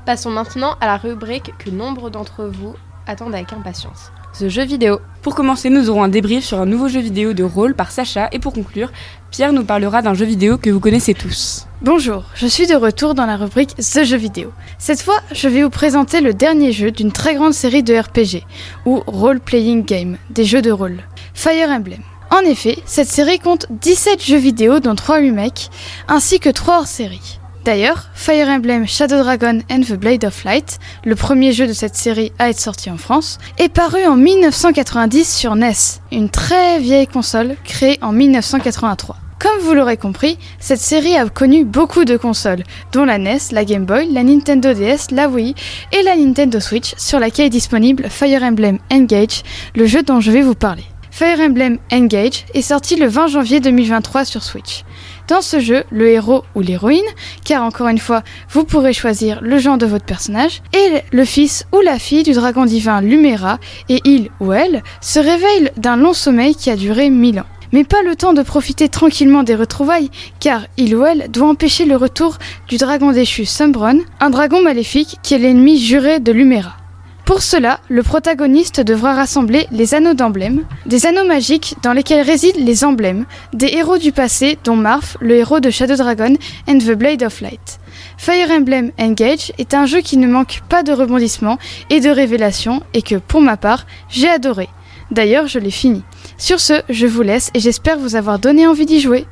Passons 0.09 0.31
maintenant 0.31 0.75
à 0.81 0.87
la 0.87 0.97
rubrique 0.97 1.53
que 1.59 1.69
nombre 1.69 2.09
d'entre 2.09 2.47
vous 2.47 2.75
attendent 3.07 3.35
avec 3.35 3.53
impatience. 3.53 4.11
The 4.39 4.49
jeu 4.49 4.65
vidéo. 4.65 5.01
Pour 5.21 5.35
commencer, 5.35 5.69
nous 5.69 5.91
aurons 5.91 6.03
un 6.03 6.09
débrief 6.09 6.47
sur 6.47 6.59
un 6.59 6.65
nouveau 6.65 6.89
jeu 6.89 7.01
vidéo 7.01 7.35
de 7.35 7.45
rôle 7.45 7.75
par 7.75 7.91
Sacha 7.91 8.27
et 8.33 8.39
pour 8.39 8.55
conclure, 8.55 8.91
Pierre 9.31 9.53
nous 9.53 9.65
parlera 9.65 10.01
d'un 10.01 10.15
jeu 10.15 10.25
vidéo 10.25 10.57
que 10.57 10.71
vous 10.71 10.81
connaissez 10.81 11.13
tous. 11.13 11.67
Bonjour, 11.83 12.25
je 12.35 12.47
suis 12.47 12.67
de 12.67 12.75
retour 12.75 13.15
dans 13.15 13.27
la 13.27 13.37
rubrique 13.37 13.77
The 13.77 14.05
jeu 14.05 14.17
vidéo. 14.17 14.51
Cette 14.79 15.03
fois, 15.03 15.19
je 15.33 15.47
vais 15.47 15.63
vous 15.63 15.69
présenter 15.69 16.23
le 16.23 16.33
dernier 16.33 16.73
jeu 16.73 16.91
d'une 16.91 17.13
très 17.13 17.35
grande 17.35 17.53
série 17.53 17.83
de 17.83 17.95
RPG, 17.95 18.47
ou 18.87 19.03
Role 19.07 19.41
Playing 19.41 19.85
Game, 19.85 20.17
des 20.31 20.47
jeux 20.47 20.63
de 20.63 20.71
rôle, 20.71 21.03
Fire 21.35 21.69
Emblem. 21.69 22.01
En 22.31 22.41
effet, 22.49 22.79
cette 22.87 23.09
série 23.09 23.41
compte 23.41 23.67
17 23.69 24.25
jeux 24.25 24.39
vidéo 24.39 24.81
dont 24.81 24.95
3 24.95 25.17
remakes, 25.17 25.69
ainsi 26.09 26.41
que 26.41 26.49
3 26.49 26.79
hors-séries. 26.79 27.38
D'ailleurs, 27.65 28.07
Fire 28.15 28.49
Emblem 28.49 28.87
Shadow 28.87 29.19
Dragon 29.19 29.61
and 29.71 29.81
the 29.81 29.95
Blade 29.95 30.25
of 30.25 30.45
Light, 30.45 30.79
le 31.05 31.15
premier 31.15 31.53
jeu 31.53 31.67
de 31.67 31.73
cette 31.73 31.97
série 31.97 32.33
à 32.39 32.51
être 32.51 32.59
sorti 32.59 32.91
en 32.91 32.97
France, 32.97 33.39
est 33.59 33.69
paru 33.69 34.07
en 34.07 34.17
1990 34.17 35.37
sur 35.37 35.55
NES, 35.55 35.73
une 36.13 36.31
très 36.31 36.79
vieille 36.79 37.07
console 37.07 37.57
créée 37.65 37.99
en 38.01 38.13
1983. 38.13 39.17
Comme 39.39 39.61
vous 39.61 39.75
l'aurez 39.75 39.97
compris, 39.97 40.37
cette 40.59 40.81
série 40.81 41.17
a 41.17 41.29
connu 41.29 41.65
beaucoup 41.65 42.05
de 42.05 42.17
consoles, 42.17 42.65
dont 42.93 43.05
la 43.05 43.19
NES, 43.19 43.39
la 43.53 43.65
Game 43.65 43.85
Boy, 43.85 44.09
la 44.11 44.25
Nintendo 44.25 44.73
DS, 44.73 45.13
la 45.13 45.29
Wii 45.29 45.55
et 45.93 46.03
la 46.03 46.17
Nintendo 46.17 46.59
Switch, 46.59 46.95
sur 46.97 47.21
laquelle 47.21 47.47
est 47.47 47.51
disponible 47.51 48.09
Fire 48.09 48.43
Emblem 48.43 48.79
Engage, 48.93 49.45
le 49.77 49.87
jeu 49.87 50.03
dont 50.03 50.21
je 50.21 50.33
vais 50.33 50.43
vous 50.43 50.57
parler. 50.57 50.85
Fire 51.13 51.41
Emblem 51.41 51.79
Engage 51.93 52.47
est 52.55 52.63
sorti 52.63 52.97
le 52.97 53.07
20 53.09 53.29
janvier 53.29 53.61
2023 53.61 54.25
sur 54.25 54.43
Switch. 54.43 54.85
Dans 55.29 55.43
ce 55.43 55.61
jeu, 55.61 55.85
le 55.91 56.09
héros 56.09 56.43
ou 56.55 56.63
l'héroïne, 56.63 57.05
car 57.45 57.63
encore 57.63 57.89
une 57.89 57.99
fois, 57.99 58.23
vous 58.49 58.65
pourrez 58.65 58.95
choisir 58.95 59.41
le 59.43 59.59
genre 59.59 59.77
de 59.77 59.85
votre 59.85 60.07
personnage, 60.07 60.63
est 60.73 61.05
le 61.13 61.25
fils 61.27 61.67
ou 61.73 61.81
la 61.83 61.99
fille 61.99 62.23
du 62.23 62.33
dragon 62.33 62.65
divin 62.65 63.03
Lumera, 63.03 63.59
et 63.91 64.01
il 64.07 64.31
ou 64.41 64.55
elle 64.55 64.83
se 65.03 65.19
réveille 65.19 65.71
d'un 65.77 65.97
long 65.97 66.15
sommeil 66.15 66.55
qui 66.55 66.71
a 66.71 66.77
duré 66.77 67.11
1000 67.11 67.41
ans. 67.41 67.47
Mais 67.73 67.85
pas 67.85 68.03
le 68.03 68.17
temps 68.17 68.33
de 68.33 68.43
profiter 68.43 68.89
tranquillement 68.89 69.43
des 69.43 69.55
retrouvailles, 69.55 70.11
car 70.41 70.63
il 70.79 70.97
ou 70.97 71.05
elle 71.05 71.31
doit 71.31 71.49
empêcher 71.49 71.85
le 71.85 71.97
retour 71.97 72.39
du 72.67 72.79
dragon 72.79 73.13
déchu 73.13 73.45
Sumbron, 73.45 74.01
un 74.21 74.31
dragon 74.31 74.63
maléfique 74.63 75.19
qui 75.23 75.35
est 75.35 75.39
l'ennemi 75.39 75.79
juré 75.79 76.21
de 76.21 76.33
Lumera. 76.33 76.75
Pour 77.29 77.43
cela, 77.43 77.81
le 77.91 78.03
protagoniste 78.03 78.81
devra 78.81 79.13
rassembler 79.13 79.67
les 79.71 79.93
anneaux 79.93 80.15
d'emblèmes, 80.15 80.65
des 80.87 81.05
anneaux 81.05 81.27
magiques 81.27 81.77
dans 81.83 81.93
lesquels 81.93 82.25
résident 82.25 82.59
les 82.65 82.85
emblèmes 82.85 83.27
des 83.53 83.67
héros 83.67 83.99
du 83.99 84.13
passé 84.13 84.57
dont 84.65 84.77
Marth, 84.77 85.19
le 85.21 85.35
héros 85.35 85.61
de 85.61 85.69
Shadow 85.69 85.97
Dragon 85.97 86.33
and 86.67 86.79
the 86.79 86.93
Blade 86.93 87.23
of 87.23 87.43
Light. 87.43 87.81
Fire 88.17 88.51
Emblem 88.51 88.93
Engage 88.99 89.53
est 89.59 89.75
un 89.75 89.85
jeu 89.85 90.01
qui 90.01 90.17
ne 90.17 90.27
manque 90.27 90.63
pas 90.71 90.83
de 90.83 90.91
rebondissements 90.91 91.59
et 91.91 92.01
de 92.01 92.09
révélations 92.09 92.83
et 92.95 93.03
que, 93.03 93.17
pour 93.17 93.43
ma 93.43 93.59
part, 93.59 93.85
j'ai 94.09 94.31
adoré. 94.31 94.71
D'ailleurs, 95.11 95.49
je 95.49 95.59
l'ai 95.59 95.71
fini. 95.71 96.05
Sur 96.39 96.61
ce, 96.61 96.81
je 96.89 97.07
vous 97.07 97.21
laisse 97.21 97.51
et 97.53 97.61
j'espère 97.61 97.99
vous 97.99 98.17
avoir 98.17 98.39
donné 98.39 98.67
envie 98.67 98.87
d'y 98.87 99.01
jouer. 99.01 99.27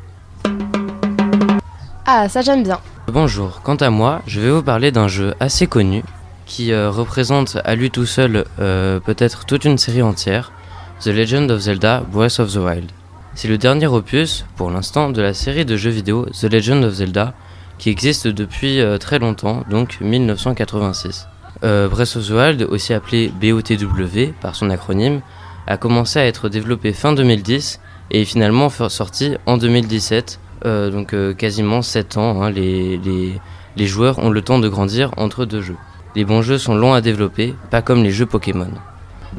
Ah, 2.05 2.29
ça 2.29 2.43
j'aime 2.43 2.63
bien. 2.63 2.79
Bonjour, 3.09 3.63
quant 3.63 3.77
à 3.77 3.89
moi, 3.89 4.21
je 4.27 4.41
vais 4.41 4.51
vous 4.51 4.63
parler 4.63 4.93
d'un 4.93 5.09
jeu 5.09 5.33
assez 5.41 5.67
connu 5.67 6.03
qui 6.47 6.73
euh, 6.73 6.91
représente 6.91 7.59
à 7.65 7.75
lui 7.75 7.91
tout 7.91 8.07
seul 8.07 8.45
euh, 8.61 9.01
peut-être 9.01 9.45
toute 9.45 9.65
une 9.65 9.77
série 9.77 10.03
entière, 10.03 10.53
The 11.01 11.09
Legend 11.09 11.51
of 11.51 11.61
Zelda 11.61 12.03
Breath 12.11 12.39
of 12.39 12.53
the 12.53 12.57
Wild. 12.57 12.91
C'est 13.35 13.49
le 13.49 13.59
dernier 13.59 13.89
opus, 13.89 14.47
pour 14.57 14.71
l'instant, 14.71 15.11
de 15.11 15.21
la 15.21 15.35
série 15.35 15.67
de 15.67 15.77
jeux 15.77 15.91
vidéo 15.91 16.25
The 16.27 16.45
Legend 16.45 16.85
of 16.85 16.95
Zelda, 16.95 17.35
qui 17.79 17.91
existe 17.91 18.29
depuis 18.29 18.81
euh, 18.81 18.97
très 18.97 19.19
longtemps, 19.19 19.65
donc 19.69 20.01
1986. 20.01 21.29
Breath 21.63 22.17
of 22.17 22.29
the 22.29 22.31
Wild, 22.31 22.63
aussi 22.69 22.93
appelé 22.93 23.33
BOTW 23.41 24.33
par 24.43 24.55
son 24.55 24.69
acronyme, 24.69 25.23
a 25.67 25.79
commencé 25.79 26.19
à 26.19 26.27
être 26.27 26.51
développé 26.51 26.93
fin 26.93 27.15
2010 27.15 27.81
et 28.11 28.21
est 28.21 28.25
finalement 28.27 28.69
sorti 28.69 29.37
en 29.47 29.57
2017, 29.57 30.39
donc 30.65 31.17
quasiment 31.39 31.81
7 31.81 32.19
ans. 32.19 32.43
Hein, 32.43 32.51
les, 32.51 32.99
les, 32.99 33.41
les 33.75 33.87
joueurs 33.87 34.19
ont 34.19 34.29
le 34.29 34.43
temps 34.43 34.59
de 34.59 34.69
grandir 34.69 35.13
entre 35.17 35.47
deux 35.47 35.63
jeux. 35.63 35.79
Les 36.17 36.25
bons 36.25 36.41
jeux 36.41 36.57
sont 36.57 36.75
longs 36.75 36.95
à 36.95 37.03
développer, 37.03 37.55
pas 37.71 37.83
comme 37.83 38.03
les 38.03 38.11
jeux 38.11 38.25
Pokémon. 38.25 38.71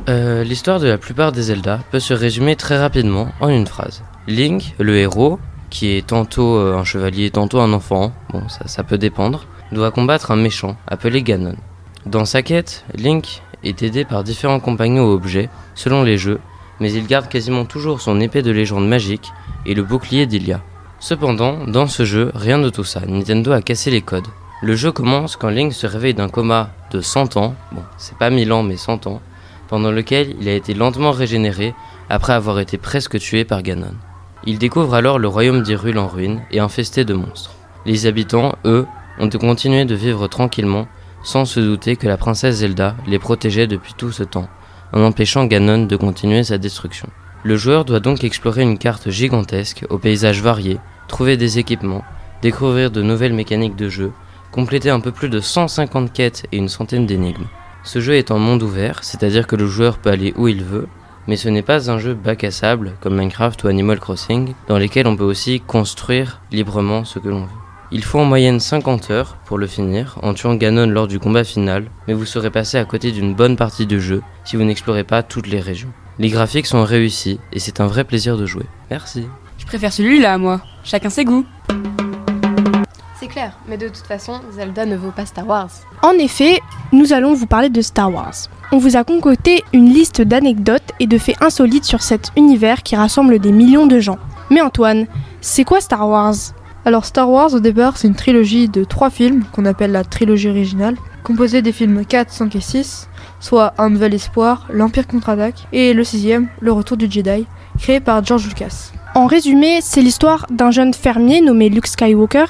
Euh, 0.10 0.44
l'histoire 0.44 0.80
de 0.80 0.88
la 0.88 1.00
plupart 1.00 1.32
des 1.32 1.42
Zelda 1.42 1.80
peut 1.90 2.00
se 2.00 2.14
résumer 2.14 2.56
très 2.56 2.78
rapidement 2.78 3.30
en 3.40 3.50
une 3.50 3.66
phrase. 3.66 4.04
Link, 4.28 4.76
le 4.78 4.96
héros, 4.96 5.40
qui 5.72 5.88
est 5.88 6.06
tantôt 6.06 6.56
euh, 6.58 6.78
un 6.78 6.84
chevalier, 6.84 7.32
tantôt 7.32 7.62
un 7.62 7.74
enfant, 7.74 8.14
bon 8.30 8.48
ça, 8.48 8.68
ça 8.68 8.84
peut 8.84 9.00
dépendre, 9.00 9.48
doit 9.72 9.90
combattre 9.90 10.30
un 10.30 10.36
méchant 10.36 10.78
appelé 10.88 11.24
Ganon. 11.24 11.56
Dans 12.06 12.26
sa 12.26 12.44
quête, 12.44 12.86
Link 12.94 13.42
est 13.64 13.82
aidé 13.82 14.06
par 14.06 14.24
différents 14.24 14.60
compagnons 14.60 15.06
ou 15.10 15.14
objets, 15.14 15.50
selon 15.74 16.04
les 16.04 16.20
jeux, 16.20 16.40
mais 16.80 16.94
il 16.94 17.08
garde 17.08 17.28
quasiment 17.28 17.66
toujours 17.66 18.02
son 18.02 18.22
épée 18.22 18.44
de 18.44 18.52
légende 18.52 18.88
magique 18.88 19.32
et 19.66 19.74
le 19.74 19.82
bouclier 19.82 20.28
d'Ilia. 20.28 20.62
Cependant, 21.00 21.66
dans 21.66 21.88
ce 21.88 22.06
jeu, 22.06 22.32
rien 22.36 22.60
de 22.60 22.70
tout 22.70 22.84
ça, 22.84 23.02
Nintendo 23.08 23.52
a 23.52 23.64
cassé 23.64 23.90
les 23.90 24.02
codes. 24.02 24.28
Le 24.64 24.76
jeu 24.76 24.92
commence 24.92 25.36
quand 25.36 25.50
Link 25.50 25.72
se 25.72 25.86
réveille 25.86 26.16
d'un 26.16 26.30
coma 26.30 26.72
de 26.90 27.00
100 27.00 27.38
ans, 27.38 27.54
bon, 27.72 27.84
c'est 28.00 28.18
pas 28.18 28.32
1000 28.32 28.52
ans 28.52 28.64
mais 28.64 28.76
100 28.76 29.06
ans, 29.06 29.22
pendant 29.68 29.92
lequel 29.92 30.36
il 30.42 30.50
a 30.50 30.54
été 30.54 30.74
lentement 30.74 31.12
régénéré 31.12 31.76
après 32.10 32.34
avoir 32.34 32.60
été 32.60 32.80
presque 32.80 33.20
tué 33.20 33.46
par 33.46 33.62
Ganon. 33.62 33.94
Il 34.46 34.58
découvre 34.58 34.96
alors 34.96 35.20
le 35.20 35.28
royaume 35.28 35.62
d'Hyrule 35.62 36.00
en 36.00 36.08
ruine 36.08 36.42
et 36.50 36.60
infesté 36.60 37.06
de 37.06 37.14
monstres. 37.14 37.52
Les 37.86 38.08
habitants, 38.08 38.56
eux, 38.66 38.88
ont 39.20 39.30
continué 39.30 39.86
de 39.86 39.94
vivre 39.94 40.28
tranquillement, 40.28 40.88
sans 41.24 41.46
se 41.46 41.60
douter 41.60 41.96
que 41.96 42.08
la 42.08 42.18
princesse 42.18 42.56
Zelda 42.56 42.96
les 43.06 43.20
protégeait 43.20 43.68
depuis 43.68 43.94
tout 43.96 44.12
ce 44.12 44.24
temps, 44.24 44.50
en 44.92 45.04
empêchant 45.04 45.46
Ganon 45.46 45.86
de 45.86 45.96
continuer 45.96 46.44
sa 46.44 46.58
destruction. 46.58 47.10
Le 47.44 47.58
joueur 47.58 47.86
doit 47.86 48.00
donc 48.00 48.24
explorer 48.24 48.64
une 48.64 48.80
carte 48.80 49.12
gigantesque, 49.12 49.86
aux 49.92 50.00
paysages 50.00 50.42
variés, 50.42 50.80
trouver 51.08 51.38
des 51.38 51.60
équipements, 51.60 52.04
découvrir 52.42 52.90
de 52.90 53.04
nouvelles 53.04 53.34
mécaniques 53.34 53.76
de 53.76 53.90
jeu, 53.90 54.12
compléter 54.58 54.90
un 54.90 55.00
peu 55.00 55.12
plus 55.12 55.30
de 55.30 55.40
150 55.40 56.12
quêtes 56.12 56.48
et 56.52 56.58
une 56.58 56.68
centaine 56.68 57.06
d'énigmes. 57.06 57.46
Ce 57.84 58.00
jeu 58.00 58.16
est 58.16 58.32
en 58.32 58.40
monde 58.40 58.64
ouvert, 58.64 59.04
c'est-à-dire 59.04 59.46
que 59.46 59.56
le 59.56 59.68
joueur 59.68 60.00
peut 60.00 60.10
aller 60.10 60.34
où 60.36 60.48
il 60.48 60.64
veut, 60.64 60.88
mais 61.28 61.36
ce 61.36 61.48
n'est 61.48 61.62
pas 61.62 61.92
un 61.92 62.00
jeu 62.00 62.16
bac 62.16 62.44
à 62.44 62.50
sable 62.50 62.94
comme 63.00 63.16
Minecraft 63.16 63.64
ou 63.64 63.68
Animal 63.68 64.00
Crossing, 64.00 64.56
dans 64.68 64.80
lesquels 64.80 65.06
on 65.06 65.16
peut 65.16 65.24
aussi 65.24 65.60
construire 65.60 66.42
librement 66.52 67.06
ce 67.06 67.20
que 67.20 67.30
l'on 67.30 67.42
veut. 67.42 67.60
Il 67.92 68.04
faut 68.04 68.18
en 68.18 68.26
moyenne 68.26 68.60
50 68.60 69.12
heures 69.12 69.38
pour 69.46 69.60
le 69.60 69.68
finir, 69.68 70.18
en 70.24 70.34
tuant 70.34 70.56
Ganon 70.56 70.88
lors 70.88 71.08
du 71.08 71.20
combat 71.20 71.44
final, 71.44 71.92
mais 72.08 72.16
vous 72.16 72.26
serez 72.26 72.50
passé 72.50 72.80
à 72.80 72.86
côté 72.86 73.12
d'une 73.12 73.36
bonne 73.36 73.58
partie 73.58 73.86
du 73.86 74.02
jeu 74.02 74.24
si 74.44 74.56
vous 74.56 74.64
n'explorez 74.64 75.04
pas 75.04 75.22
toutes 75.22 75.50
les 75.50 75.62
régions. 75.62 75.94
Les 76.18 76.30
graphiques 76.30 76.66
sont 76.66 76.84
réussis 76.84 77.40
et 77.54 77.60
c'est 77.60 77.80
un 77.80 77.86
vrai 77.86 78.06
plaisir 78.06 78.38
de 78.38 78.48
jouer. 78.48 78.66
Merci. 78.90 79.28
Je 79.60 79.68
préfère 79.68 79.94
celui-là, 79.94 80.40
moi. 80.40 80.62
Chacun 80.84 81.12
ses 81.12 81.26
goûts. 81.26 81.46
C'est 83.28 83.34
clair, 83.34 83.58
mais 83.68 83.76
de 83.76 83.90
toute 83.90 84.06
façon, 84.08 84.40
Zelda 84.54 84.86
ne 84.86 84.96
vaut 84.96 85.12
pas 85.12 85.26
Star 85.26 85.46
Wars. 85.46 85.70
En 86.02 86.14
effet, 86.14 86.62
nous 86.94 87.12
allons 87.12 87.34
vous 87.34 87.46
parler 87.46 87.68
de 87.68 87.82
Star 87.82 88.10
Wars. 88.14 88.34
On 88.72 88.78
vous 88.78 88.96
a 88.96 89.04
concocté 89.04 89.66
une 89.74 89.90
liste 89.90 90.22
d'anecdotes 90.22 90.94
et 91.02 91.08
de 91.08 91.18
faits 91.18 91.42
insolites 91.42 91.84
sur 91.84 92.02
cet 92.02 92.32
univers 92.38 92.84
qui 92.84 92.96
rassemble 92.96 93.40
des 93.40 93.52
millions 93.52 93.86
de 93.86 94.00
gens. 94.00 94.18
Mais 94.50 94.62
Antoine, 94.62 95.08
c'est 95.42 95.66
quoi 95.66 95.82
Star 95.82 96.08
Wars? 96.08 96.36
Alors 96.86 97.04
Star 97.04 97.30
Wars 97.30 97.54
au 97.54 97.60
départ 97.60 97.98
c'est 97.98 98.08
une 98.08 98.16
trilogie 98.16 98.70
de 98.70 98.86
trois 98.86 99.10
films 99.10 99.44
qu'on 99.52 99.66
appelle 99.66 99.92
la 99.92 100.06
trilogie 100.06 100.48
originale, 100.48 100.96
composée 101.26 101.62
des 101.62 101.74
films 101.74 102.06
4, 102.06 102.32
5 102.32 102.56
et 102.56 102.62
6, 102.62 103.10
soit 103.42 103.74
Un 103.78 103.90
Nouvel 103.90 104.14
Espoir, 104.14 104.68
L'Empire 104.72 105.06
contre-attaque 105.06 105.68
et 105.74 105.94
le 105.94 106.06
sixième, 106.06 106.48
Le 106.62 106.72
Retour 106.72 106.96
du 106.96 107.12
Jedi, 107.12 107.46
créé 107.78 108.00
par 108.00 108.24
George 108.24 108.48
Lucas. 108.48 108.94
En 109.18 109.26
résumé, 109.26 109.80
c'est 109.82 110.02
l'histoire 110.02 110.46
d'un 110.52 110.70
jeune 110.70 110.94
fermier 110.94 111.42
nommé 111.42 111.70
Luke 111.70 111.88
Skywalker 111.88 112.46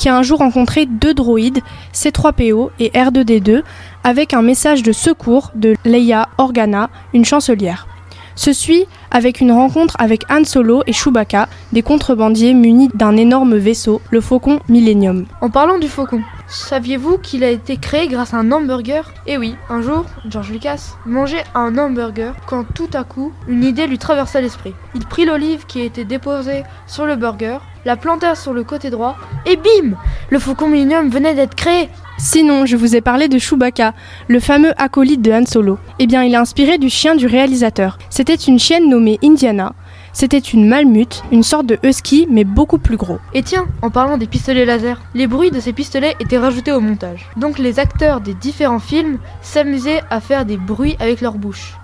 qui 0.00 0.08
a 0.08 0.16
un 0.16 0.22
jour 0.22 0.38
rencontré 0.38 0.86
deux 0.86 1.12
droïdes, 1.12 1.60
C3PO 1.92 2.70
et 2.78 2.88
R2D2, 2.88 3.62
avec 4.02 4.32
un 4.32 4.40
message 4.40 4.82
de 4.82 4.92
secours 4.92 5.52
de 5.54 5.74
Leia 5.84 6.30
Organa, 6.38 6.88
une 7.12 7.26
chancelière. 7.26 7.86
Se 8.34 8.54
suit 8.54 8.86
avec 9.10 9.42
une 9.42 9.52
rencontre 9.52 9.96
avec 9.98 10.22
Han 10.30 10.44
Solo 10.44 10.82
et 10.86 10.94
Chewbacca, 10.94 11.50
des 11.72 11.82
contrebandiers 11.82 12.54
munis 12.54 12.88
d'un 12.94 13.14
énorme 13.18 13.56
vaisseau, 13.56 14.00
le 14.10 14.22
Faucon 14.22 14.60
Millennium. 14.70 15.26
En 15.42 15.50
parlant 15.50 15.78
du 15.78 15.88
Faucon, 15.88 16.22
saviez-vous 16.48 17.18
qu'il 17.18 17.44
a 17.44 17.50
été 17.50 17.76
créé 17.76 18.08
grâce 18.08 18.32
à 18.32 18.38
un 18.38 18.50
hamburger? 18.52 19.12
Eh 19.26 19.36
oui, 19.36 19.54
un 19.68 19.82
jour, 19.82 20.06
George 20.26 20.50
Lucas 20.50 20.94
mangeait 21.04 21.44
un 21.54 21.76
hamburger 21.76 22.32
quand 22.46 22.64
tout 22.72 22.88
à 22.94 23.04
coup, 23.04 23.34
une 23.48 23.64
idée 23.64 23.86
lui 23.86 23.98
traversa 23.98 24.40
l'esprit. 24.40 24.72
Il 24.94 25.04
prit 25.04 25.26
l'olive 25.26 25.66
qui 25.66 25.82
était 25.82 26.06
déposée 26.06 26.62
sur 26.86 27.04
le 27.04 27.16
burger, 27.16 27.58
la 27.84 27.96
planta 27.96 28.34
sur 28.34 28.52
le 28.52 28.64
côté 28.64 28.90
droit, 28.90 29.16
et 29.46 29.56
bim 29.56 29.96
Le 30.30 30.38
Faucon 30.38 30.68
Millennium 30.68 31.08
venait 31.08 31.34
d'être 31.34 31.54
créé 31.54 31.88
Sinon, 32.18 32.66
je 32.66 32.76
vous 32.76 32.94
ai 32.94 33.00
parlé 33.00 33.28
de 33.28 33.38
Chewbacca, 33.38 33.94
le 34.28 34.40
fameux 34.40 34.74
acolyte 34.76 35.22
de 35.22 35.32
Han 35.32 35.46
Solo. 35.46 35.78
Eh 35.98 36.06
bien, 36.06 36.22
il 36.22 36.34
est 36.34 36.36
inspiré 36.36 36.76
du 36.76 36.90
chien 36.90 37.16
du 37.16 37.26
réalisateur. 37.26 37.98
C'était 38.10 38.34
une 38.34 38.58
chienne 38.58 38.90
nommée 38.90 39.18
Indiana. 39.24 39.72
C'était 40.12 40.38
une 40.38 40.68
malmute, 40.68 41.22
une 41.32 41.42
sorte 41.42 41.64
de 41.64 41.78
husky, 41.82 42.26
mais 42.28 42.44
beaucoup 42.44 42.76
plus 42.76 42.98
gros. 42.98 43.18
Et 43.32 43.42
tiens, 43.42 43.66
en 43.80 43.88
parlant 43.88 44.18
des 44.18 44.26
pistolets 44.26 44.66
laser, 44.66 45.00
les 45.14 45.26
bruits 45.26 45.50
de 45.50 45.60
ces 45.60 45.72
pistolets 45.72 46.14
étaient 46.20 46.36
rajoutés 46.36 46.72
au 46.72 46.80
montage. 46.80 47.26
Donc 47.38 47.58
les 47.58 47.78
acteurs 47.78 48.20
des 48.20 48.34
différents 48.34 48.80
films 48.80 49.18
s'amusaient 49.40 50.02
à 50.10 50.20
faire 50.20 50.44
des 50.44 50.58
bruits 50.58 50.96
avec 51.00 51.22
leur 51.22 51.38
bouche. 51.38 51.78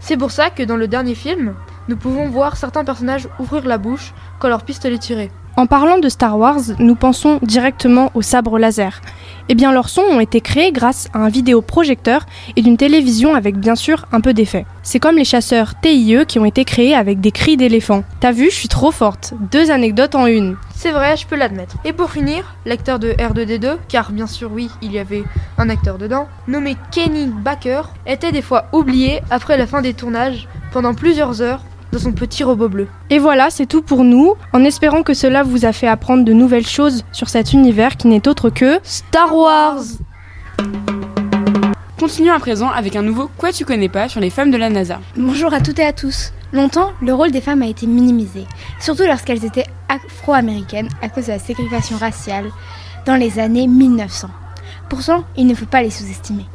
C'est 0.00 0.18
pour 0.18 0.32
ça 0.32 0.50
que 0.50 0.64
dans 0.64 0.76
le 0.76 0.88
dernier 0.88 1.14
film, 1.14 1.54
nous 1.88 1.96
pouvons 1.96 2.28
voir 2.28 2.56
certains 2.56 2.84
personnages 2.84 3.28
ouvrir 3.38 3.66
la 3.66 3.78
bouche 3.78 4.12
quand 4.38 4.48
leur 4.48 4.62
pistolet 4.62 4.96
est 4.96 4.98
tiré. 4.98 5.30
En 5.54 5.66
parlant 5.66 5.98
de 5.98 6.08
Star 6.08 6.38
Wars, 6.38 6.60
nous 6.78 6.94
pensons 6.94 7.38
directement 7.42 8.10
au 8.14 8.22
sabre 8.22 8.58
laser. 8.58 9.02
Eh 9.50 9.54
bien, 9.54 9.70
leurs 9.70 9.90
sons 9.90 10.00
ont 10.00 10.20
été 10.20 10.40
créés 10.40 10.72
grâce 10.72 11.08
à 11.12 11.18
un 11.18 11.28
vidéoprojecteur 11.28 12.24
et 12.56 12.62
d'une 12.62 12.78
télévision 12.78 13.34
avec 13.34 13.58
bien 13.58 13.74
sûr 13.74 14.06
un 14.12 14.22
peu 14.22 14.32
d'effet. 14.32 14.64
C'est 14.82 14.98
comme 14.98 15.16
les 15.16 15.26
chasseurs 15.26 15.78
TIE 15.78 16.24
qui 16.26 16.38
ont 16.38 16.46
été 16.46 16.64
créés 16.64 16.94
avec 16.94 17.20
des 17.20 17.32
cris 17.32 17.58
d'éléphant. 17.58 18.02
T'as 18.20 18.32
vu, 18.32 18.46
je 18.46 18.54
suis 18.54 18.68
trop 18.68 18.92
forte. 18.92 19.34
Deux 19.50 19.70
anecdotes 19.70 20.14
en 20.14 20.26
une. 20.26 20.56
C'est 20.74 20.90
vrai, 20.90 21.18
je 21.18 21.26
peux 21.26 21.36
l'admettre. 21.36 21.76
Et 21.84 21.92
pour 21.92 22.10
finir, 22.10 22.56
l'acteur 22.64 22.98
de 22.98 23.12
R2D2, 23.12 23.76
car 23.88 24.10
bien 24.10 24.26
sûr 24.26 24.50
oui, 24.50 24.70
il 24.80 24.92
y 24.92 24.98
avait 24.98 25.22
un 25.58 25.68
acteur 25.68 25.98
dedans, 25.98 26.28
nommé 26.48 26.76
Kenny 26.92 27.26
Baker, 27.26 27.82
était 28.06 28.32
des 28.32 28.42
fois 28.42 28.68
oublié 28.72 29.20
après 29.30 29.58
la 29.58 29.66
fin 29.66 29.82
des 29.82 29.92
tournages 29.92 30.48
pendant 30.72 30.94
plusieurs 30.94 31.42
heures 31.42 31.62
dans 31.92 31.98
son 31.98 32.12
petit 32.12 32.42
robot 32.42 32.68
bleu. 32.68 32.88
Et 33.10 33.18
voilà, 33.18 33.50
c'est 33.50 33.66
tout 33.66 33.82
pour 33.82 34.02
nous, 34.02 34.34
en 34.52 34.64
espérant 34.64 35.02
que 35.02 35.14
cela 35.14 35.42
vous 35.42 35.66
a 35.66 35.72
fait 35.72 35.86
apprendre 35.86 36.24
de 36.24 36.32
nouvelles 36.32 36.66
choses 36.66 37.04
sur 37.12 37.28
cet 37.28 37.52
univers 37.52 37.96
qui 37.96 38.08
n'est 38.08 38.26
autre 38.26 38.50
que 38.50 38.80
Star 38.82 39.36
Wars 39.36 39.82
Continuons 42.00 42.32
à 42.34 42.40
présent 42.40 42.70
avec 42.70 42.96
un 42.96 43.02
nouveau 43.02 43.30
Quoi 43.36 43.52
tu 43.52 43.64
connais 43.64 43.88
pas 43.88 44.08
sur 44.08 44.20
les 44.20 44.30
femmes 44.30 44.50
de 44.50 44.56
la 44.56 44.70
NASA. 44.70 45.00
Bonjour 45.16 45.52
à 45.52 45.60
toutes 45.60 45.78
et 45.78 45.84
à 45.84 45.92
tous. 45.92 46.32
Longtemps, 46.52 46.92
le 47.00 47.14
rôle 47.14 47.30
des 47.30 47.40
femmes 47.40 47.62
a 47.62 47.66
été 47.66 47.86
minimisé, 47.86 48.44
surtout 48.80 49.04
lorsqu'elles 49.04 49.44
étaient 49.44 49.66
afro-américaines 49.88 50.88
à 51.00 51.08
cause 51.08 51.26
de 51.26 51.32
la 51.32 51.38
ségrégation 51.38 51.96
raciale 51.96 52.46
dans 53.06 53.16
les 53.16 53.38
années 53.38 53.66
1900. 53.66 54.28
Pourtant, 54.88 55.24
il 55.36 55.46
ne 55.46 55.54
faut 55.54 55.66
pas 55.66 55.82
les 55.82 55.90
sous-estimer. 55.90 56.46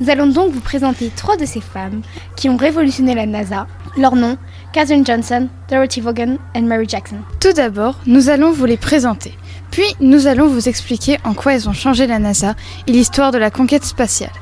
Nous 0.00 0.10
allons 0.10 0.26
donc 0.26 0.50
vous 0.52 0.60
présenter 0.60 1.10
trois 1.14 1.36
de 1.36 1.44
ces 1.44 1.60
femmes 1.60 2.02
qui 2.36 2.48
ont 2.48 2.56
révolutionné 2.56 3.14
la 3.14 3.26
NASA. 3.26 3.66
Leurs 3.96 4.16
noms, 4.16 4.38
Katherine 4.74 5.06
Johnson, 5.06 5.48
Dorothy 5.70 6.00
Vaughan 6.00 6.36
et 6.56 6.60
Mary 6.60 6.86
Jackson. 6.88 7.18
Tout 7.38 7.52
d'abord, 7.52 8.00
nous 8.06 8.28
allons 8.28 8.50
vous 8.50 8.64
les 8.64 8.76
présenter. 8.76 9.32
Puis, 9.70 9.86
nous 10.00 10.26
allons 10.26 10.48
vous 10.48 10.68
expliquer 10.68 11.18
en 11.22 11.32
quoi 11.32 11.54
elles 11.54 11.68
ont 11.68 11.72
changé 11.72 12.08
la 12.08 12.18
NASA 12.18 12.56
et 12.88 12.90
l'histoire 12.90 13.30
de 13.30 13.38
la 13.38 13.52
conquête 13.52 13.84
spatiale. 13.84 14.32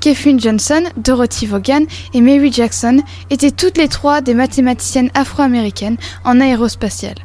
Katherine 0.00 0.40
Johnson, 0.40 0.84
Dorothy 0.96 1.44
Vaughan 1.44 1.82
et 2.14 2.22
Mary 2.22 2.50
Jackson 2.50 3.02
étaient 3.28 3.50
toutes 3.50 3.76
les 3.76 3.88
trois 3.88 4.22
des 4.22 4.32
mathématiciennes 4.32 5.10
afro-américaines 5.12 5.98
en 6.24 6.40
aérospatiale, 6.40 7.18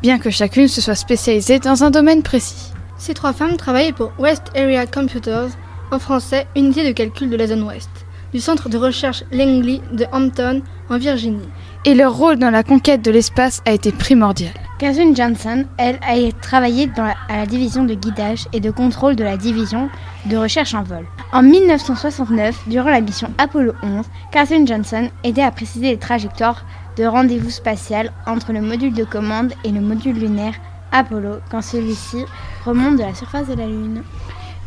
bien 0.00 0.20
que 0.20 0.30
chacune 0.30 0.68
se 0.68 0.80
soit 0.80 0.94
spécialisée 0.94 1.58
dans 1.58 1.82
un 1.82 1.90
domaine 1.90 2.22
précis. 2.22 2.70
Ces 2.98 3.14
trois 3.14 3.32
femmes 3.32 3.56
travaillaient 3.56 3.92
pour 3.92 4.12
West 4.20 4.44
Area 4.54 4.86
Computers, 4.86 5.48
en 5.90 5.98
français 5.98 6.46
Unité 6.54 6.86
de 6.86 6.92
calcul 6.92 7.30
de 7.30 7.36
la 7.36 7.48
zone 7.48 7.64
ouest, 7.64 7.90
du 8.32 8.38
centre 8.38 8.68
de 8.68 8.78
recherche 8.78 9.24
Langley 9.32 9.80
de 9.92 10.06
Hampton, 10.12 10.62
en 10.88 10.98
Virginie. 10.98 11.48
Et 11.84 11.94
leur 11.94 12.14
rôle 12.14 12.36
dans 12.36 12.50
la 12.50 12.62
conquête 12.62 13.02
de 13.02 13.10
l'espace 13.10 13.60
a 13.66 13.72
été 13.72 13.90
primordial. 13.90 14.52
Catherine 14.78 15.16
Johnson, 15.16 15.64
elle, 15.78 15.98
a 16.02 16.30
travaillé 16.40 16.88
à 17.28 17.36
la 17.36 17.44
division 17.44 17.82
de 17.82 17.94
guidage 17.94 18.46
et 18.52 18.60
de 18.60 18.70
contrôle 18.70 19.16
de 19.16 19.24
la 19.24 19.36
division 19.36 19.90
de 20.26 20.36
recherche 20.36 20.74
en 20.74 20.84
vol. 20.84 21.04
En 21.32 21.42
1969, 21.42 22.68
durant 22.68 22.90
la 22.90 23.00
mission 23.00 23.30
Apollo 23.36 23.72
11, 23.82 24.04
Catherine 24.30 24.66
Johnson 24.66 25.10
aidait 25.24 25.42
à 25.42 25.50
préciser 25.50 25.90
les 25.90 25.98
trajectoires 25.98 26.64
de 26.96 27.04
rendez-vous 27.04 27.50
spatial 27.50 28.12
entre 28.26 28.52
le 28.52 28.60
module 28.60 28.94
de 28.94 29.04
commande 29.04 29.52
et 29.64 29.72
le 29.72 29.80
module 29.80 30.20
lunaire 30.20 30.54
Apollo 30.92 31.40
quand 31.50 31.62
celui-ci 31.62 32.18
remonte 32.64 32.96
de 32.96 33.02
la 33.02 33.14
surface 33.14 33.48
de 33.48 33.54
la 33.54 33.66
Lune. 33.66 34.04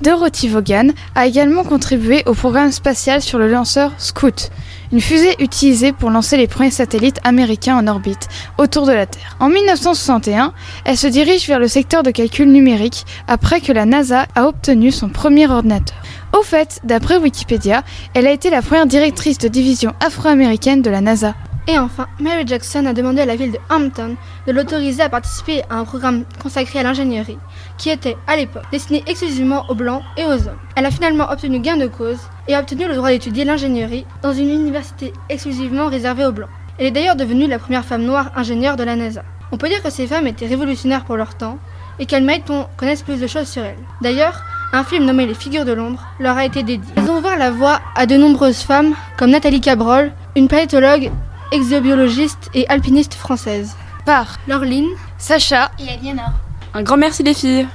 Dorothy 0.02 0.50
Vaughan 0.50 0.90
a 1.16 1.26
également 1.26 1.64
contribué 1.64 2.24
au 2.26 2.34
programme 2.34 2.72
spatial 2.72 3.22
sur 3.22 3.40
le 3.40 3.50
lanceur 3.50 3.94
Scout, 3.98 4.50
une 4.92 5.00
fusée 5.00 5.36
utilisée 5.40 5.94
pour 5.94 6.10
lancer 6.10 6.36
les 6.36 6.48
premiers 6.48 6.70
satellites 6.72 7.22
américains 7.24 7.78
en 7.78 7.88
orbite 7.88 8.28
autour 8.58 8.86
de 8.86 8.92
la 8.92 9.06
Terre. 9.06 9.38
En 9.40 9.48
1961, 9.48 10.54
elle 10.84 10.98
se 10.98 11.08
dirige 11.08 11.48
vers 11.48 11.60
le 11.60 11.70
secteur 11.70 12.04
de 12.04 12.12
calcul 12.12 12.52
numérique 12.52 13.06
après 13.28 13.62
que 13.62 13.72
la 13.72 13.86
NASA 13.86 14.26
a 14.36 14.48
obtenu 14.48 14.92
son 14.92 15.08
premier 15.08 15.50
ordinateur. 15.50 15.98
Au 16.38 16.44
fait, 16.44 16.82
d'après 16.84 17.18
Wikipédia, 17.18 17.84
elle 18.14 18.28
a 18.28 18.32
été 18.32 18.50
la 18.50 18.62
première 18.62 18.88
directrice 18.88 19.38
de 19.38 19.48
division 19.48 19.94
afro-américaine 20.02 20.82
de 20.82 20.90
la 20.90 21.00
NASA. 21.00 21.36
Et 21.68 21.80
enfin, 21.80 22.08
Mary 22.20 22.44
Jackson 22.46 22.86
a 22.86 22.94
demandé 22.94 23.22
à 23.22 23.26
la 23.26 23.36
ville 23.36 23.52
de 23.52 23.58
Hampton 23.70 24.16
de 24.46 24.52
l'autoriser 24.52 25.02
à 25.02 25.10
participer 25.10 25.64
à 25.70 25.78
un 25.78 25.84
programme 25.84 26.24
consacré 26.42 26.80
à 26.80 26.84
l'ingénierie, 26.84 27.40
qui 27.80 27.90
était, 27.90 28.16
à 28.28 28.36
l'époque, 28.36 28.66
destiné 28.72 29.04
exclusivement 29.08 29.66
aux 29.68 29.74
Blancs 29.74 30.04
et 30.16 30.26
aux 30.26 30.48
hommes. 30.48 30.60
Elle 30.76 30.86
a 30.86 30.92
finalement 30.92 31.32
obtenu 31.32 31.60
gain 31.60 31.78
de 31.78 31.88
cause 31.88 32.20
et 32.48 32.54
a 32.54 32.60
obtenu 32.60 32.88
le 32.88 32.94
droit 32.94 33.10
d'étudier 33.10 33.46
l'ingénierie 33.46 34.06
dans 34.22 34.34
une 34.34 34.52
université 34.52 35.12
exclusivement 35.30 35.88
réservée 35.88 36.26
aux 36.26 36.32
Blancs. 36.32 36.50
Elle 36.78 36.88
est 36.88 36.92
d'ailleurs 36.92 37.16
devenue 37.16 37.48
la 37.48 37.58
première 37.58 37.86
femme 37.86 38.04
noire 38.04 38.30
ingénieure 38.36 38.76
de 38.76 38.84
la 38.84 38.96
NASA. 38.96 39.24
On 39.52 39.58
peut 39.58 39.70
dire 39.70 39.82
que 39.82 39.90
ces 39.90 40.06
femmes 40.06 40.28
étaient 40.28 40.48
révolutionnaires 40.48 41.06
pour 41.06 41.18
leur 41.18 41.36
temps 41.36 41.58
et 41.98 42.06
qu'elles 42.06 42.24
méritent 42.24 42.46
qu'on 42.46 42.68
connaisse 42.78 43.02
plus 43.02 43.20
de 43.20 43.28
choses 43.28 43.48
sur 43.48 43.64
elles. 43.64 43.78
D'ailleurs, 44.02 44.44
un 44.74 44.84
film 44.84 45.06
nommé 45.06 45.26
Les 45.26 45.34
figures 45.34 45.66
de 45.66 45.72
l'ombre 45.72 46.04
leur 46.20 46.38
a 46.38 46.46
été 46.46 46.62
dédié. 46.62 46.94
Ils 46.98 47.10
ont 47.10 47.20
ouvert 47.20 47.38
la 47.38 47.50
voie 47.50 47.80
à 47.96 48.06
de 48.06 48.18
nombreuses 48.18 48.62
femmes 48.62 48.94
comme 49.18 49.32
Nathalie 49.32 49.62
Cabrol, 49.62 50.12
une 50.36 50.48
planétologue 50.48 51.12
exobiologiste 51.52 52.50
et 52.54 52.68
alpiniste 52.68 53.14
française. 53.14 53.76
Par 54.06 54.38
Laureline, 54.48 54.90
Sacha 55.18 55.72
et 55.80 55.90
Aliénor. 55.90 56.32
Un 56.74 56.84
grand 56.84 56.98
merci 56.98 57.24
les 57.24 57.34
filles. 57.34 57.68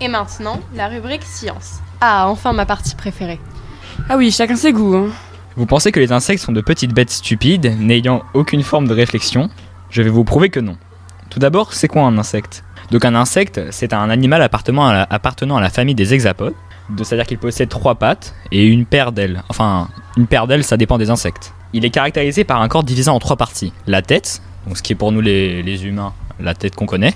Et 0.00 0.08
maintenant, 0.08 0.60
la 0.74 0.88
rubrique 0.88 1.22
science. 1.22 1.80
Ah, 2.00 2.28
enfin 2.28 2.52
ma 2.52 2.66
partie 2.66 2.94
préférée. 2.94 3.40
Ah 4.08 4.16
oui, 4.16 4.30
chacun 4.30 4.56
ses 4.56 4.72
goûts. 4.72 4.94
Hein. 4.94 5.10
Vous 5.56 5.66
pensez 5.66 5.90
que 5.92 6.00
les 6.00 6.12
insectes 6.12 6.42
sont 6.42 6.52
de 6.52 6.60
petites 6.60 6.92
bêtes 6.92 7.10
stupides, 7.10 7.76
n'ayant 7.78 8.22
aucune 8.34 8.62
forme 8.62 8.86
de 8.88 8.94
réflexion? 8.94 9.48
Je 9.88 10.02
vais 10.02 10.10
vous 10.10 10.24
prouver 10.24 10.50
que 10.50 10.60
non. 10.60 10.76
Tout 11.30 11.38
d'abord, 11.38 11.72
c'est 11.72 11.88
quoi 11.88 12.02
un 12.02 12.18
insecte? 12.18 12.62
Donc 12.90 13.04
un 13.04 13.14
insecte, 13.14 13.60
c'est 13.70 13.92
un 13.92 14.10
animal 14.10 14.42
appartenant 14.42 14.86
à 14.86 14.92
la, 14.92 15.06
appartenant 15.08 15.56
à 15.56 15.60
la 15.60 15.70
famille 15.70 15.94
des 15.94 16.14
hexapodes, 16.14 16.54
c'est-à-dire 17.02 17.26
qu'il 17.26 17.38
possède 17.38 17.68
trois 17.68 17.96
pattes 17.96 18.34
et 18.52 18.64
une 18.64 18.84
paire 18.84 19.12
d'ailes. 19.12 19.42
Enfin, 19.48 19.88
une 20.16 20.26
paire 20.26 20.46
d'ailes, 20.46 20.62
ça 20.62 20.76
dépend 20.76 20.98
des 20.98 21.10
insectes. 21.10 21.52
Il 21.72 21.84
est 21.84 21.90
caractérisé 21.90 22.44
par 22.44 22.60
un 22.60 22.68
corps 22.68 22.84
divisé 22.84 23.10
en 23.10 23.18
trois 23.18 23.36
parties. 23.36 23.72
La 23.86 24.02
tête, 24.02 24.40
ce 24.74 24.82
qui 24.82 24.92
est 24.92 24.96
pour 24.96 25.12
nous 25.12 25.20
les, 25.20 25.84
humains 25.84 26.12
la 26.38 26.54
tête 26.54 26.74
qu'on 26.74 26.86
connaît, 26.86 27.14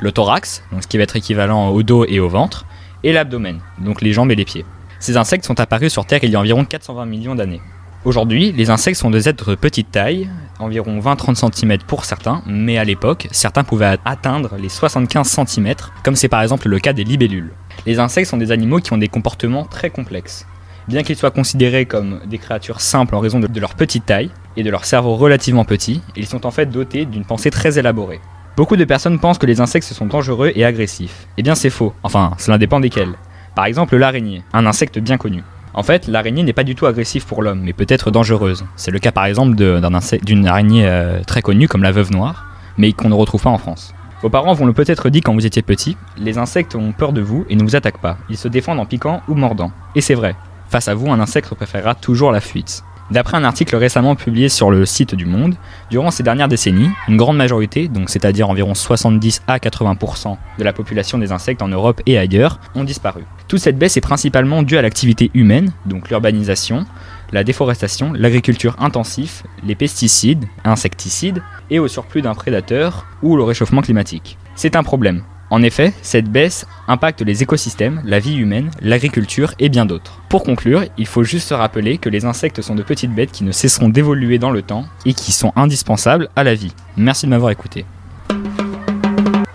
le 0.00 0.12
thorax, 0.12 0.64
ce 0.80 0.86
qui 0.86 0.96
va 0.96 1.04
être 1.04 1.16
équivalent 1.16 1.68
au 1.68 1.82
dos 1.82 2.04
et 2.06 2.20
au 2.20 2.28
ventre, 2.28 2.64
et 3.04 3.12
l'abdomen, 3.12 3.60
donc 3.78 4.00
les 4.00 4.12
jambes 4.12 4.30
et 4.30 4.34
les 4.34 4.44
pieds. 4.44 4.64
Ces 4.98 5.16
insectes 5.16 5.44
sont 5.44 5.58
apparus 5.60 5.92
sur 5.92 6.06
Terre 6.06 6.20
il 6.22 6.30
y 6.30 6.36
a 6.36 6.40
environ 6.40 6.64
420 6.64 7.06
millions 7.06 7.34
d'années. 7.34 7.60
Aujourd'hui, 8.04 8.50
les 8.50 8.70
insectes 8.70 8.98
sont 8.98 9.10
des 9.10 9.28
êtres 9.28 9.50
de 9.50 9.54
petite 9.54 9.92
taille, 9.92 10.28
environ 10.58 10.98
20-30 10.98 11.54
cm 11.54 11.78
pour 11.86 12.04
certains, 12.04 12.42
mais 12.46 12.76
à 12.76 12.84
l'époque, 12.84 13.28
certains 13.30 13.62
pouvaient 13.62 13.96
atteindre 14.04 14.56
les 14.58 14.68
75 14.68 15.46
cm, 15.46 15.74
comme 16.02 16.16
c'est 16.16 16.28
par 16.28 16.42
exemple 16.42 16.68
le 16.68 16.80
cas 16.80 16.92
des 16.92 17.04
libellules. 17.04 17.52
Les 17.86 18.00
insectes 18.00 18.28
sont 18.28 18.38
des 18.38 18.50
animaux 18.50 18.80
qui 18.80 18.92
ont 18.92 18.98
des 18.98 19.06
comportements 19.06 19.64
très 19.64 19.90
complexes. 19.90 20.46
Bien 20.88 21.02
qu'ils 21.02 21.16
soient 21.16 21.30
considérés 21.30 21.86
comme 21.86 22.20
des 22.26 22.38
créatures 22.38 22.80
simples 22.80 23.14
en 23.14 23.20
raison 23.20 23.38
de 23.38 23.60
leur 23.60 23.74
petite 23.74 24.06
taille 24.06 24.30
et 24.56 24.62
de 24.62 24.70
leur 24.70 24.84
cerveau 24.84 25.14
relativement 25.14 25.64
petit, 25.64 26.02
ils 26.16 26.26
sont 26.26 26.44
en 26.44 26.50
fait 26.50 26.66
dotés 26.66 27.04
d'une 27.04 27.24
pensée 27.24 27.50
très 27.50 27.78
élaborée. 27.78 28.20
Beaucoup 28.56 28.76
de 28.76 28.84
personnes 28.84 29.18
pensent 29.18 29.38
que 29.38 29.46
les 29.46 29.60
insectes 29.60 29.92
sont 29.92 30.06
dangereux 30.06 30.52
et 30.54 30.64
agressifs. 30.64 31.26
Eh 31.38 31.42
bien 31.42 31.54
c'est 31.54 31.70
faux, 31.70 31.94
enfin 32.02 32.32
cela 32.36 32.58
dépend 32.58 32.80
desquels. 32.80 33.14
Par 33.54 33.66
exemple 33.66 33.96
l'araignée, 33.96 34.42
un 34.52 34.66
insecte 34.66 34.98
bien 34.98 35.18
connu. 35.18 35.42
En 35.74 35.82
fait, 35.82 36.06
l'araignée 36.06 36.42
n'est 36.42 36.52
pas 36.52 36.64
du 36.64 36.74
tout 36.74 36.86
agressive 36.86 37.26
pour 37.26 37.42
l'homme, 37.42 37.62
mais 37.62 37.72
peut 37.72 37.86
être 37.88 38.10
dangereuse. 38.10 38.64
C'est 38.76 38.90
le 38.90 38.98
cas 38.98 39.12
par 39.12 39.24
exemple 39.24 39.54
d'une 39.56 40.46
araignée 40.46 40.86
euh, 40.86 41.22
très 41.22 41.40
connue 41.40 41.68
comme 41.68 41.82
la 41.82 41.92
veuve 41.92 42.10
noire, 42.10 42.44
mais 42.76 42.92
qu'on 42.92 43.08
ne 43.08 43.14
retrouve 43.14 43.42
pas 43.42 43.50
en 43.50 43.58
France. 43.58 43.94
Vos 44.20 44.28
parents 44.30 44.52
vous 44.52 44.66
l'ont 44.66 44.72
peut-être 44.72 45.08
dit 45.10 45.20
quand 45.20 45.32
vous 45.32 45.46
étiez 45.46 45.62
petit, 45.62 45.96
les 46.18 46.38
insectes 46.38 46.76
ont 46.76 46.92
peur 46.92 47.12
de 47.12 47.20
vous 47.20 47.46
et 47.48 47.56
ne 47.56 47.62
vous 47.62 47.74
attaquent 47.74 48.00
pas. 48.00 48.18
Ils 48.28 48.36
se 48.36 48.48
défendent 48.48 48.80
en 48.80 48.86
piquant 48.86 49.22
ou 49.28 49.34
mordant. 49.34 49.72
Et 49.94 50.00
c'est 50.00 50.14
vrai. 50.14 50.36
Face 50.72 50.88
à 50.88 50.94
vous, 50.94 51.12
un 51.12 51.20
insecte 51.20 51.54
préférera 51.54 51.94
toujours 51.94 52.32
la 52.32 52.40
fuite. 52.40 52.82
D'après 53.10 53.36
un 53.36 53.44
article 53.44 53.76
récemment 53.76 54.16
publié 54.16 54.48
sur 54.48 54.70
le 54.70 54.86
site 54.86 55.14
du 55.14 55.26
Monde, 55.26 55.54
durant 55.90 56.10
ces 56.10 56.22
dernières 56.22 56.48
décennies, 56.48 56.88
une 57.08 57.18
grande 57.18 57.36
majorité, 57.36 57.88
donc 57.88 58.08
c'est-à-dire 58.08 58.48
environ 58.48 58.72
70 58.72 59.42
à 59.46 59.58
80% 59.58 60.38
de 60.58 60.64
la 60.64 60.72
population 60.72 61.18
des 61.18 61.30
insectes 61.30 61.60
en 61.60 61.68
Europe 61.68 62.00
et 62.06 62.16
ailleurs, 62.16 62.58
ont 62.74 62.84
disparu. 62.84 63.24
Toute 63.48 63.60
cette 63.60 63.76
baisse 63.76 63.98
est 63.98 64.00
principalement 64.00 64.62
due 64.62 64.78
à 64.78 64.82
l'activité 64.82 65.30
humaine, 65.34 65.72
donc 65.84 66.08
l'urbanisation, 66.08 66.86
la 67.32 67.44
déforestation, 67.44 68.14
l'agriculture 68.14 68.74
intensive, 68.78 69.42
les 69.62 69.74
pesticides, 69.74 70.46
insecticides 70.64 71.42
et 71.68 71.80
au 71.80 71.88
surplus 71.88 72.22
d'un 72.22 72.34
prédateur 72.34 73.04
ou 73.22 73.36
le 73.36 73.42
réchauffement 73.42 73.82
climatique. 73.82 74.38
C'est 74.54 74.74
un 74.74 74.82
problème, 74.82 75.22
en 75.52 75.62
effet, 75.62 75.92
cette 76.00 76.30
baisse 76.30 76.66
impacte 76.88 77.20
les 77.20 77.42
écosystèmes, 77.42 78.00
la 78.06 78.18
vie 78.20 78.36
humaine, 78.36 78.70
l'agriculture 78.80 79.52
et 79.58 79.68
bien 79.68 79.84
d'autres. 79.84 80.22
Pour 80.30 80.44
conclure, 80.44 80.84
il 80.96 81.06
faut 81.06 81.24
juste 81.24 81.48
se 81.48 81.52
rappeler 81.52 81.98
que 81.98 82.08
les 82.08 82.24
insectes 82.24 82.62
sont 82.62 82.74
de 82.74 82.82
petites 82.82 83.14
bêtes 83.14 83.32
qui 83.32 83.44
ne 83.44 83.52
cesseront 83.52 83.90
d'évoluer 83.90 84.38
dans 84.38 84.50
le 84.50 84.62
temps 84.62 84.86
et 85.04 85.12
qui 85.12 85.30
sont 85.30 85.52
indispensables 85.54 86.30
à 86.36 86.42
la 86.42 86.54
vie. 86.54 86.72
Merci 86.96 87.26
de 87.26 87.30
m'avoir 87.32 87.50
écouté. 87.50 87.84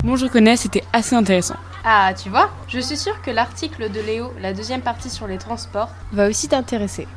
Bon, 0.04 0.14
je 0.14 0.26
reconnais, 0.26 0.56
c'était 0.56 0.84
assez 0.92 1.16
intéressant. 1.16 1.56
Ah, 1.84 2.12
tu 2.14 2.28
vois, 2.28 2.48
je 2.68 2.78
suis 2.78 2.96
sûre 2.96 3.20
que 3.20 3.32
l'article 3.32 3.90
de 3.90 4.00
Léo, 4.00 4.32
la 4.40 4.52
deuxième 4.52 4.82
partie 4.82 5.10
sur 5.10 5.26
les 5.26 5.38
transports, 5.38 5.90
va 6.12 6.28
aussi 6.28 6.46
t'intéresser. 6.46 7.08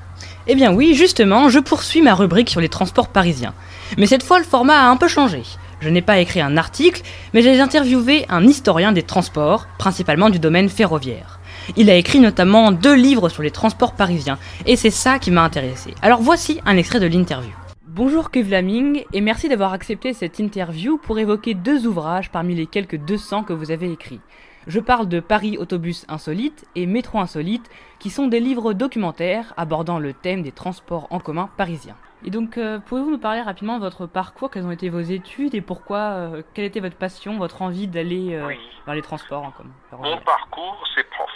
Eh 0.48 0.56
bien 0.56 0.74
oui, 0.74 0.96
justement, 0.96 1.50
je 1.50 1.60
poursuis 1.60 2.02
ma 2.02 2.16
rubrique 2.16 2.50
sur 2.50 2.62
les 2.62 2.70
transports 2.70 3.10
parisiens. 3.10 3.54
Mais 4.00 4.08
cette 4.08 4.24
fois, 4.24 4.40
le 4.40 4.46
format 4.46 4.80
a 4.80 4.90
un 4.90 4.98
peu 4.98 5.08
changé. 5.08 5.44
Je 5.82 5.90
n'ai 5.90 6.04
pas 6.04 6.20
écrit 6.20 6.42
un 6.42 6.58
article, 6.58 7.02
mais 7.34 7.42
j'ai 7.42 7.60
interviewé 7.60 8.28
un 8.30 8.44
historien 8.44 8.92
des 8.92 9.02
transports, 9.02 9.66
principalement 9.80 10.30
du 10.30 10.38
domaine 10.38 10.70
ferroviaire. 10.70 11.40
Il 11.76 11.90
a 11.90 11.96
écrit 11.96 12.20
notamment 12.20 12.72
deux 12.72 12.94
livres 12.94 13.30
sur 13.30 13.42
les 13.42 13.50
transports 13.50 13.94
parisiens, 13.94 14.38
et 14.68 14.76
c'est 14.76 14.92
ça 14.92 15.18
qui 15.18 15.32
m'a 15.32 15.44
intéressé. 15.44 15.96
Alors 16.04 16.22
voici 16.22 16.62
un 16.68 16.78
extrait 16.78 17.00
de 17.00 17.08
l'interview. 17.08 17.52
Bonjour 17.88 18.30
Kev 18.30 18.52
Laming, 18.52 19.06
et 19.12 19.22
merci 19.22 19.50
d'avoir 19.50 19.74
accepté 19.74 20.14
cette 20.14 20.38
interview 20.38 21.00
pour 21.00 21.18
évoquer 21.18 21.56
deux 21.56 21.88
ouvrages 21.88 22.30
parmi 22.30 22.54
les 22.54 22.68
quelques 22.68 22.98
200 22.98 23.44
que 23.44 23.54
vous 23.54 23.72
avez 23.72 23.92
écrits. 23.92 24.22
Je 24.68 24.80
parle 24.80 25.10
de 25.10 25.20
Paris 25.20 25.58
Autobus 25.58 26.06
Insolite 26.08 26.66
et 26.76 26.86
Métro 26.86 27.18
Insolite, 27.20 27.68
qui 27.98 28.12
sont 28.12 28.28
des 28.28 28.40
livres 28.40 28.74
documentaires 28.74 29.56
abordant 29.58 29.98
le 29.98 30.14
thème 30.14 30.44
des 30.44 30.52
transports 30.52 31.08
en 31.10 31.20
commun 31.20 31.50
parisiens. 31.58 31.98
Et 32.24 32.30
donc, 32.30 32.58
euh, 32.58 32.80
pouvez-vous 32.80 33.10
nous 33.10 33.18
parler 33.18 33.42
rapidement 33.42 33.78
de 33.78 33.84
votre 33.84 34.06
parcours, 34.06 34.52
quelles 34.52 34.66
ont 34.66 34.72
été 34.72 34.90
vos 34.90 35.00
études 35.00 35.56
et 35.56 35.62
pourquoi, 35.62 35.98
euh, 35.98 36.44
quelle 36.54 36.66
était 36.66 36.80
votre 36.80 36.98
passion, 36.98 37.38
votre 37.38 37.62
envie 37.64 37.88
d'aller 37.88 38.36
euh, 38.36 38.54
vers 38.86 38.96
les 38.96 39.02
transports 39.02 39.44
en 39.44 39.52
commun 39.52 39.74
Mon 39.92 40.18
parcours, 40.18 40.84
c'est 40.94 41.10
prof. 41.10 41.30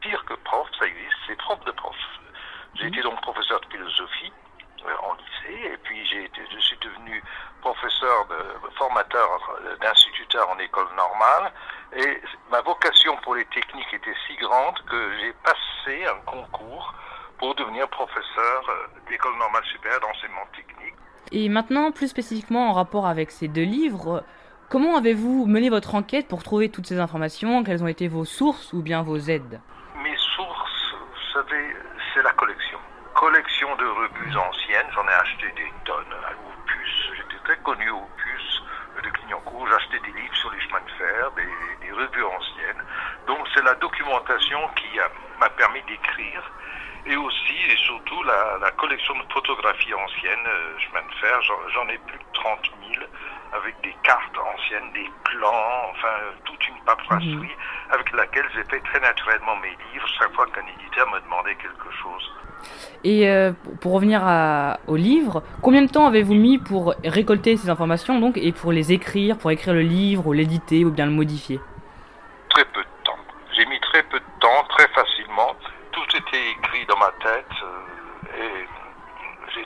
Pire 0.00 0.24
que 0.24 0.34
prof, 0.44 0.66
ça 0.78 0.86
existe, 0.86 1.16
c'est 1.26 1.36
prof 1.36 1.62
de 1.66 1.72
prof. 1.72 1.96
J'ai 2.76 2.86
été 2.86 3.02
donc 3.02 3.20
professeur 3.20 3.60
de 3.60 3.66
philosophie 3.66 4.32
en 5.02 5.14
lycée 5.14 5.72
et 5.72 5.76
puis 5.82 6.06
j'ai 6.06 6.24
été, 6.24 6.40
je 6.54 6.58
suis 6.60 6.78
devenu 6.78 7.22
professeur 7.60 8.26
de 8.28 8.70
formateur 8.76 9.28
d'instituteur 9.80 10.48
en 10.48 10.58
école 10.58 10.86
normale 10.96 11.52
et 11.96 12.22
ma 12.50 12.60
vocation 12.62 13.16
pour 13.18 13.34
les 13.34 13.44
techniques 13.46 13.92
était 13.92 14.14
si 14.26 14.36
grande 14.36 14.78
que 14.88 15.18
j'ai 15.18 15.32
passé 15.44 16.06
un 16.06 16.20
concours 16.24 16.94
pour 17.38 17.54
devenir 17.54 17.88
professeur 17.88 18.62
euh, 18.68 18.86
d'école 19.08 19.36
normale 19.38 19.64
supérieure 19.64 20.00
d'enseignement 20.00 20.46
technique. 20.54 20.94
Et 21.32 21.48
maintenant, 21.48 21.92
plus 21.92 22.08
spécifiquement 22.08 22.70
en 22.70 22.72
rapport 22.72 23.06
avec 23.06 23.30
ces 23.30 23.48
deux 23.48 23.64
livres, 23.64 24.24
comment 24.68 24.96
avez-vous 24.96 25.46
mené 25.46 25.70
votre 25.70 25.94
enquête 25.94 26.28
pour 26.28 26.42
trouver 26.42 26.70
toutes 26.70 26.86
ces 26.86 26.98
informations? 26.98 27.62
Quelles 27.64 27.82
ont 27.82 27.88
été 27.88 28.08
vos 28.08 28.24
sources 28.24 28.72
ou 28.72 28.82
bien 28.82 29.02
vos 29.02 29.18
aides 29.18 29.60
Mes 30.02 30.16
sources, 30.16 30.94
vous 30.98 31.32
savez, 31.32 31.76
c'est 32.14 32.22
la 32.22 32.32
collection. 32.32 32.78
Collection 33.14 33.74
de 33.76 33.84
revues 33.84 34.36
anciennes, 34.36 34.86
j'en 34.94 35.04
ai 35.04 35.20
acheté 35.20 35.46
des 35.56 35.72
tonnes 35.84 36.14
à 36.24 36.32
Opus. 36.32 37.10
J'étais 37.16 37.42
très 37.44 37.56
connu 37.58 37.90
au 37.90 37.98
Opus 37.98 38.62
de 39.04 39.10
Clignancourt, 39.10 39.66
j'achetais 39.68 40.00
des 40.00 40.18
livres 40.20 40.34
sur 40.34 40.50
les 40.50 40.60
chemins 40.60 40.80
de 40.80 40.90
fer, 40.98 41.30
des, 41.36 41.86
des 41.86 41.92
revues 41.92 42.24
anciennes. 42.24 42.82
Donc 43.26 43.38
c'est 43.54 43.62
la 43.62 43.74
documentation 43.74 44.60
qui 44.76 44.98
m'a 45.38 45.50
permis 45.50 45.82
d'écrire 45.82 46.42
et 47.06 47.16
aussi 47.16 47.54
et 47.70 47.76
surtout 47.76 48.22
la, 48.24 48.58
la 48.60 48.70
collection 48.72 49.14
de 49.14 49.32
photographies 49.32 49.94
anciennes, 49.94 50.37
euh, 50.48 50.78
chemin 50.78 51.02
de 51.06 51.14
fer, 51.20 51.40
j'en 51.42 51.88
ai 51.88 51.98
plus 52.06 52.18
de 52.18 52.24
30 52.34 52.58
000 52.94 53.06
avec 53.52 53.74
des 53.82 53.94
cartes 54.02 54.36
anciennes, 54.54 54.92
des 54.92 55.08
plans, 55.24 55.90
enfin 55.90 56.14
toute 56.44 56.68
une 56.68 56.78
paperasserie 56.84 57.28
mhm. 57.28 57.92
avec 57.92 58.12
laquelle 58.12 58.46
j'ai 58.54 58.64
fait 58.64 58.80
très 58.80 59.00
naturellement 59.00 59.56
mes 59.56 59.70
livres 59.92 60.06
chaque 60.18 60.32
fois 60.34 60.46
qu'un 60.46 60.66
éditeur 60.66 61.08
me 61.10 61.20
demandait 61.20 61.54
quelque 61.54 61.90
chose. 62.02 62.32
Et 63.04 63.28
euh, 63.28 63.52
pour 63.80 63.92
revenir 63.92 64.22
à, 64.24 64.80
au 64.86 64.96
livre, 64.96 65.42
combien 65.62 65.82
de 65.82 65.90
temps 65.90 66.06
avez-vous 66.06 66.34
mis 66.34 66.58
pour 66.58 66.94
récolter 67.04 67.56
ces 67.56 67.70
informations 67.70 68.18
donc 68.18 68.36
et 68.36 68.52
pour 68.52 68.72
les 68.72 68.92
écrire, 68.92 69.38
pour 69.38 69.50
écrire 69.50 69.74
le 69.74 69.82
livre 69.82 70.26
ou 70.26 70.32
l'éditer 70.32 70.84
ou 70.84 70.90
bien 70.90 71.06
le 71.06 71.12
modifier? 71.12 71.60
Très 72.50 72.64
peu 72.64 72.80
de 72.80 73.04
temps. 73.04 73.18
J'ai 73.56 73.66
mis 73.66 73.80
très 73.80 74.02
peu 74.04 74.18
de 74.18 74.40
temps, 74.40 74.64
très 74.70 74.88
facilement. 74.88 75.54
Tout 75.92 76.16
était 76.16 76.50
écrit 76.50 76.86
dans 76.86 76.98
ma 76.98 77.12
tête 77.22 77.46
euh, 77.57 77.57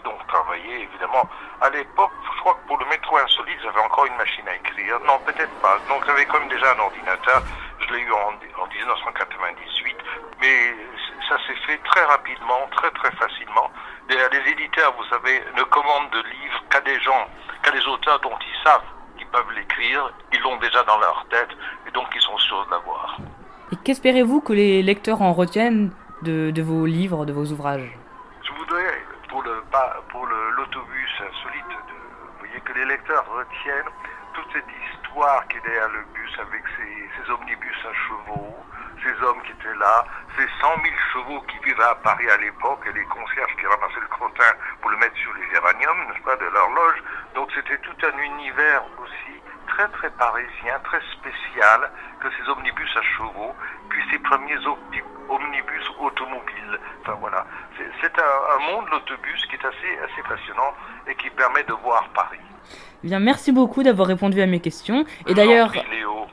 donc 0.00 0.26
travaillé 0.26 0.82
évidemment. 0.82 1.28
À 1.60 1.70
l'époque, 1.70 2.12
je 2.34 2.40
crois 2.40 2.54
que 2.54 2.66
pour 2.66 2.78
le 2.78 2.86
métro 2.86 3.16
insolite, 3.18 3.58
j'avais 3.62 3.80
encore 3.80 4.06
une 4.06 4.16
machine 4.16 4.46
à 4.48 4.54
écrire. 4.56 5.00
Non, 5.06 5.18
peut-être 5.24 5.54
pas. 5.60 5.78
Donc 5.88 6.04
j'avais 6.06 6.24
quand 6.26 6.40
même 6.40 6.48
déjà 6.48 6.74
un 6.74 6.78
ordinateur. 6.78 7.42
Je 7.80 7.94
l'ai 7.94 8.00
eu 8.00 8.12
en, 8.12 8.32
en 8.62 8.66
1998. 8.66 9.96
Mais 10.40 10.74
ça 11.28 11.36
s'est 11.46 11.58
fait 11.66 11.78
très 11.84 12.04
rapidement, 12.04 12.68
très 12.72 12.90
très 12.90 13.10
facilement. 13.12 13.70
Les, 14.08 14.50
éditeurs, 14.50 14.92
vous 14.96 15.04
savez, 15.04 15.40
ne 15.56 15.62
commandent 15.64 16.10
de 16.10 16.18
livres 16.18 16.62
qu'à 16.68 16.80
des 16.80 16.98
gens, 17.00 17.26
qu'à 17.62 17.70
des 17.70 17.84
auteurs 17.86 18.20
dont 18.20 18.36
ils 18.40 18.64
savent 18.64 18.82
qu'ils 19.16 19.26
peuvent 19.28 19.50
l'écrire, 19.54 20.12
ils 20.32 20.40
l'ont 20.40 20.56
déjà 20.58 20.82
dans 20.82 20.98
leur 20.98 21.24
tête, 21.30 21.48
et 21.86 21.90
donc 21.92 22.06
ils 22.14 22.20
sont 22.20 22.36
sûrs 22.38 22.66
de 22.66 22.72
l'avoir. 22.72 23.16
Et 23.72 23.76
qu'espérez-vous 23.76 24.40
que 24.40 24.52
les 24.52 24.82
lecteurs 24.82 25.22
en 25.22 25.32
retiennent 25.32 25.92
de, 26.22 26.62
vos 26.62 26.84
livres, 26.84 27.24
de 27.24 27.32
vos 27.32 27.46
ouvrages 27.46 27.96
Je 28.42 28.52
voudrais, 28.52 29.04
pour 29.28 29.42
le 29.42 29.62
pour 30.10 30.26
l'autobus 30.26 31.10
insolite, 31.20 31.68
de, 31.68 31.94
vous 31.94 32.38
voyez 32.40 32.60
les 32.74 32.84
lecteurs 32.84 33.26
retiennent 33.28 33.92
toute 34.34 34.52
cette 34.52 34.70
histoire 34.90 35.46
qui 35.48 35.58
est 35.58 35.60
derrière 35.60 35.88
le 35.88 36.04
bus 36.14 36.32
avec 36.38 36.62
ces, 36.76 37.10
ces 37.16 37.30
omnibus 37.30 37.76
à 37.84 37.92
chevaux, 37.92 38.56
ces 39.02 39.22
hommes 39.24 39.42
qui 39.42 39.52
étaient 39.52 39.74
là, 39.74 40.04
ces 40.38 40.46
100 40.60 40.68
000 40.82 40.94
chevaux 41.12 41.40
qui 41.42 41.58
vivaient 41.58 41.82
à 41.82 41.94
Paris 41.96 42.28
à 42.30 42.36
l'époque 42.38 42.80
et 42.86 42.92
les 42.92 43.04
concierges 43.04 43.54
qui 43.56 43.66
ramassaient 43.66 44.00
le 44.00 44.08
crottin 44.08 44.52
pour 44.80 44.90
le 44.90 44.96
mettre 44.96 45.16
sur 45.16 45.32
les 45.34 45.48
géraniums, 45.50 46.06
n'est-ce 46.08 46.22
pas, 46.22 46.36
de 46.36 46.46
l'horloge. 46.46 47.02
Donc 47.34 47.50
c'était 47.54 47.78
tout 47.78 47.96
un 48.06 48.18
univers 48.18 48.82
aussi 49.02 49.41
très 49.66 49.88
très 49.88 50.10
parisien, 50.10 50.78
très 50.84 51.00
spécial 51.12 51.90
que 52.20 52.28
ces 52.30 52.50
omnibus 52.50 52.96
à 52.96 53.02
chevaux, 53.02 53.54
puis 53.88 54.02
ces 54.10 54.18
premiers 54.18 54.58
omnibus 55.28 55.90
automobiles. 56.00 56.78
Enfin 57.02 57.16
voilà, 57.20 57.46
c'est 58.00 58.18
un, 58.18 58.56
un, 58.56 58.72
monde 58.72 58.86
l'autobus 58.90 59.46
qui 59.46 59.56
est 59.56 59.64
assez 59.64 59.98
assez 60.04 60.22
passionnant 60.28 60.74
et 61.08 61.14
qui 61.16 61.30
permet 61.30 61.64
de 61.64 61.72
voir 61.72 62.08
Paris. 62.14 62.38
Eh 63.04 63.08
bien, 63.08 63.18
merci 63.18 63.50
beaucoup 63.50 63.82
d'avoir 63.82 64.06
répondu 64.06 64.40
à 64.40 64.46
mes 64.46 64.60
questions. 64.60 65.04
Et 65.26 65.34
d'ailleurs, 65.34 65.72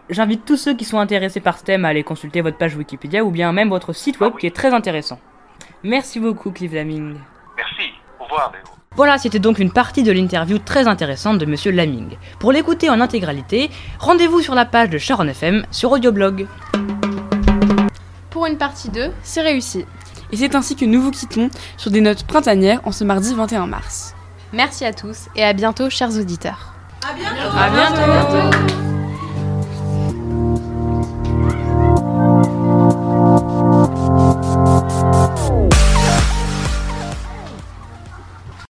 j'invite 0.10 0.46
tous 0.46 0.58
ceux 0.58 0.76
qui 0.76 0.86
sont 0.86 1.00
intéressés 1.00 1.40
par 1.40 1.58
ce 1.58 1.64
thème 1.64 1.86
à 1.86 1.90
aller 1.90 2.04
consulter 2.04 2.42
votre 2.42 2.58
page 2.58 2.76
Wikipédia 2.76 3.24
ou 3.24 3.32
bien 3.32 3.52
même 3.52 3.70
votre 3.70 3.94
site 3.94 4.20
web 4.20 4.36
qui 4.38 4.46
est 4.46 4.56
très 4.56 4.74
intéressant. 4.74 5.20
Merci 5.84 6.20
beaucoup, 6.20 6.52
Clive 6.52 6.76
Laming. 6.76 7.18
Merci. 7.58 7.94
Au 8.20 8.26
revoir, 8.26 8.52
Léo. 8.52 8.79
Voilà, 8.96 9.18
c'était 9.18 9.40
donc 9.40 9.60
une 9.60 9.72
partie 9.72 10.04
de 10.04 10.12
l'interview 10.12 10.58
très 10.58 10.88
intéressante 10.88 11.38
de 11.38 11.46
Monsieur 11.46 11.72
Laming. 11.72 12.18
Pour 12.40 12.52
l'écouter 12.52 12.90
en 12.90 13.00
intégralité, 13.00 13.70
rendez-vous 14.00 14.42
sur 14.42 14.56
la 14.56 14.66
page 14.66 14.90
de 14.90 14.98
Sharon 14.98 15.28
FM 15.28 15.66
sur 15.72 15.92
Audioblog. 15.92 16.48
Pour 18.30 18.46
une 18.46 18.58
partie 18.58 18.90
2, 18.90 19.12
c'est 19.24 19.42
réussi. 19.42 19.86
Et 20.32 20.38
c'est 20.38 20.56
ainsi 20.56 20.76
que 20.76 20.86
nous 20.86 21.02
vous 21.02 21.12
quittons 21.12 21.50
sur 21.78 21.92
des 21.92 22.02
notes 22.02 22.24
printanières 22.24 22.82
en 22.84 22.92
ce 22.92 23.04
mardi 23.04 23.34
21 23.34 23.68
mars. 23.68 24.16
Merci 24.54 24.86
à 24.86 24.94
tous 24.94 25.28
et 25.36 25.44
à 25.44 25.54
bientôt, 25.54 25.90
chers 25.90 26.16
auditeurs. 26.18 26.74
À 27.08 27.14
bientôt. 27.14 27.58
À 27.58 27.70
bientôt. 27.70 28.89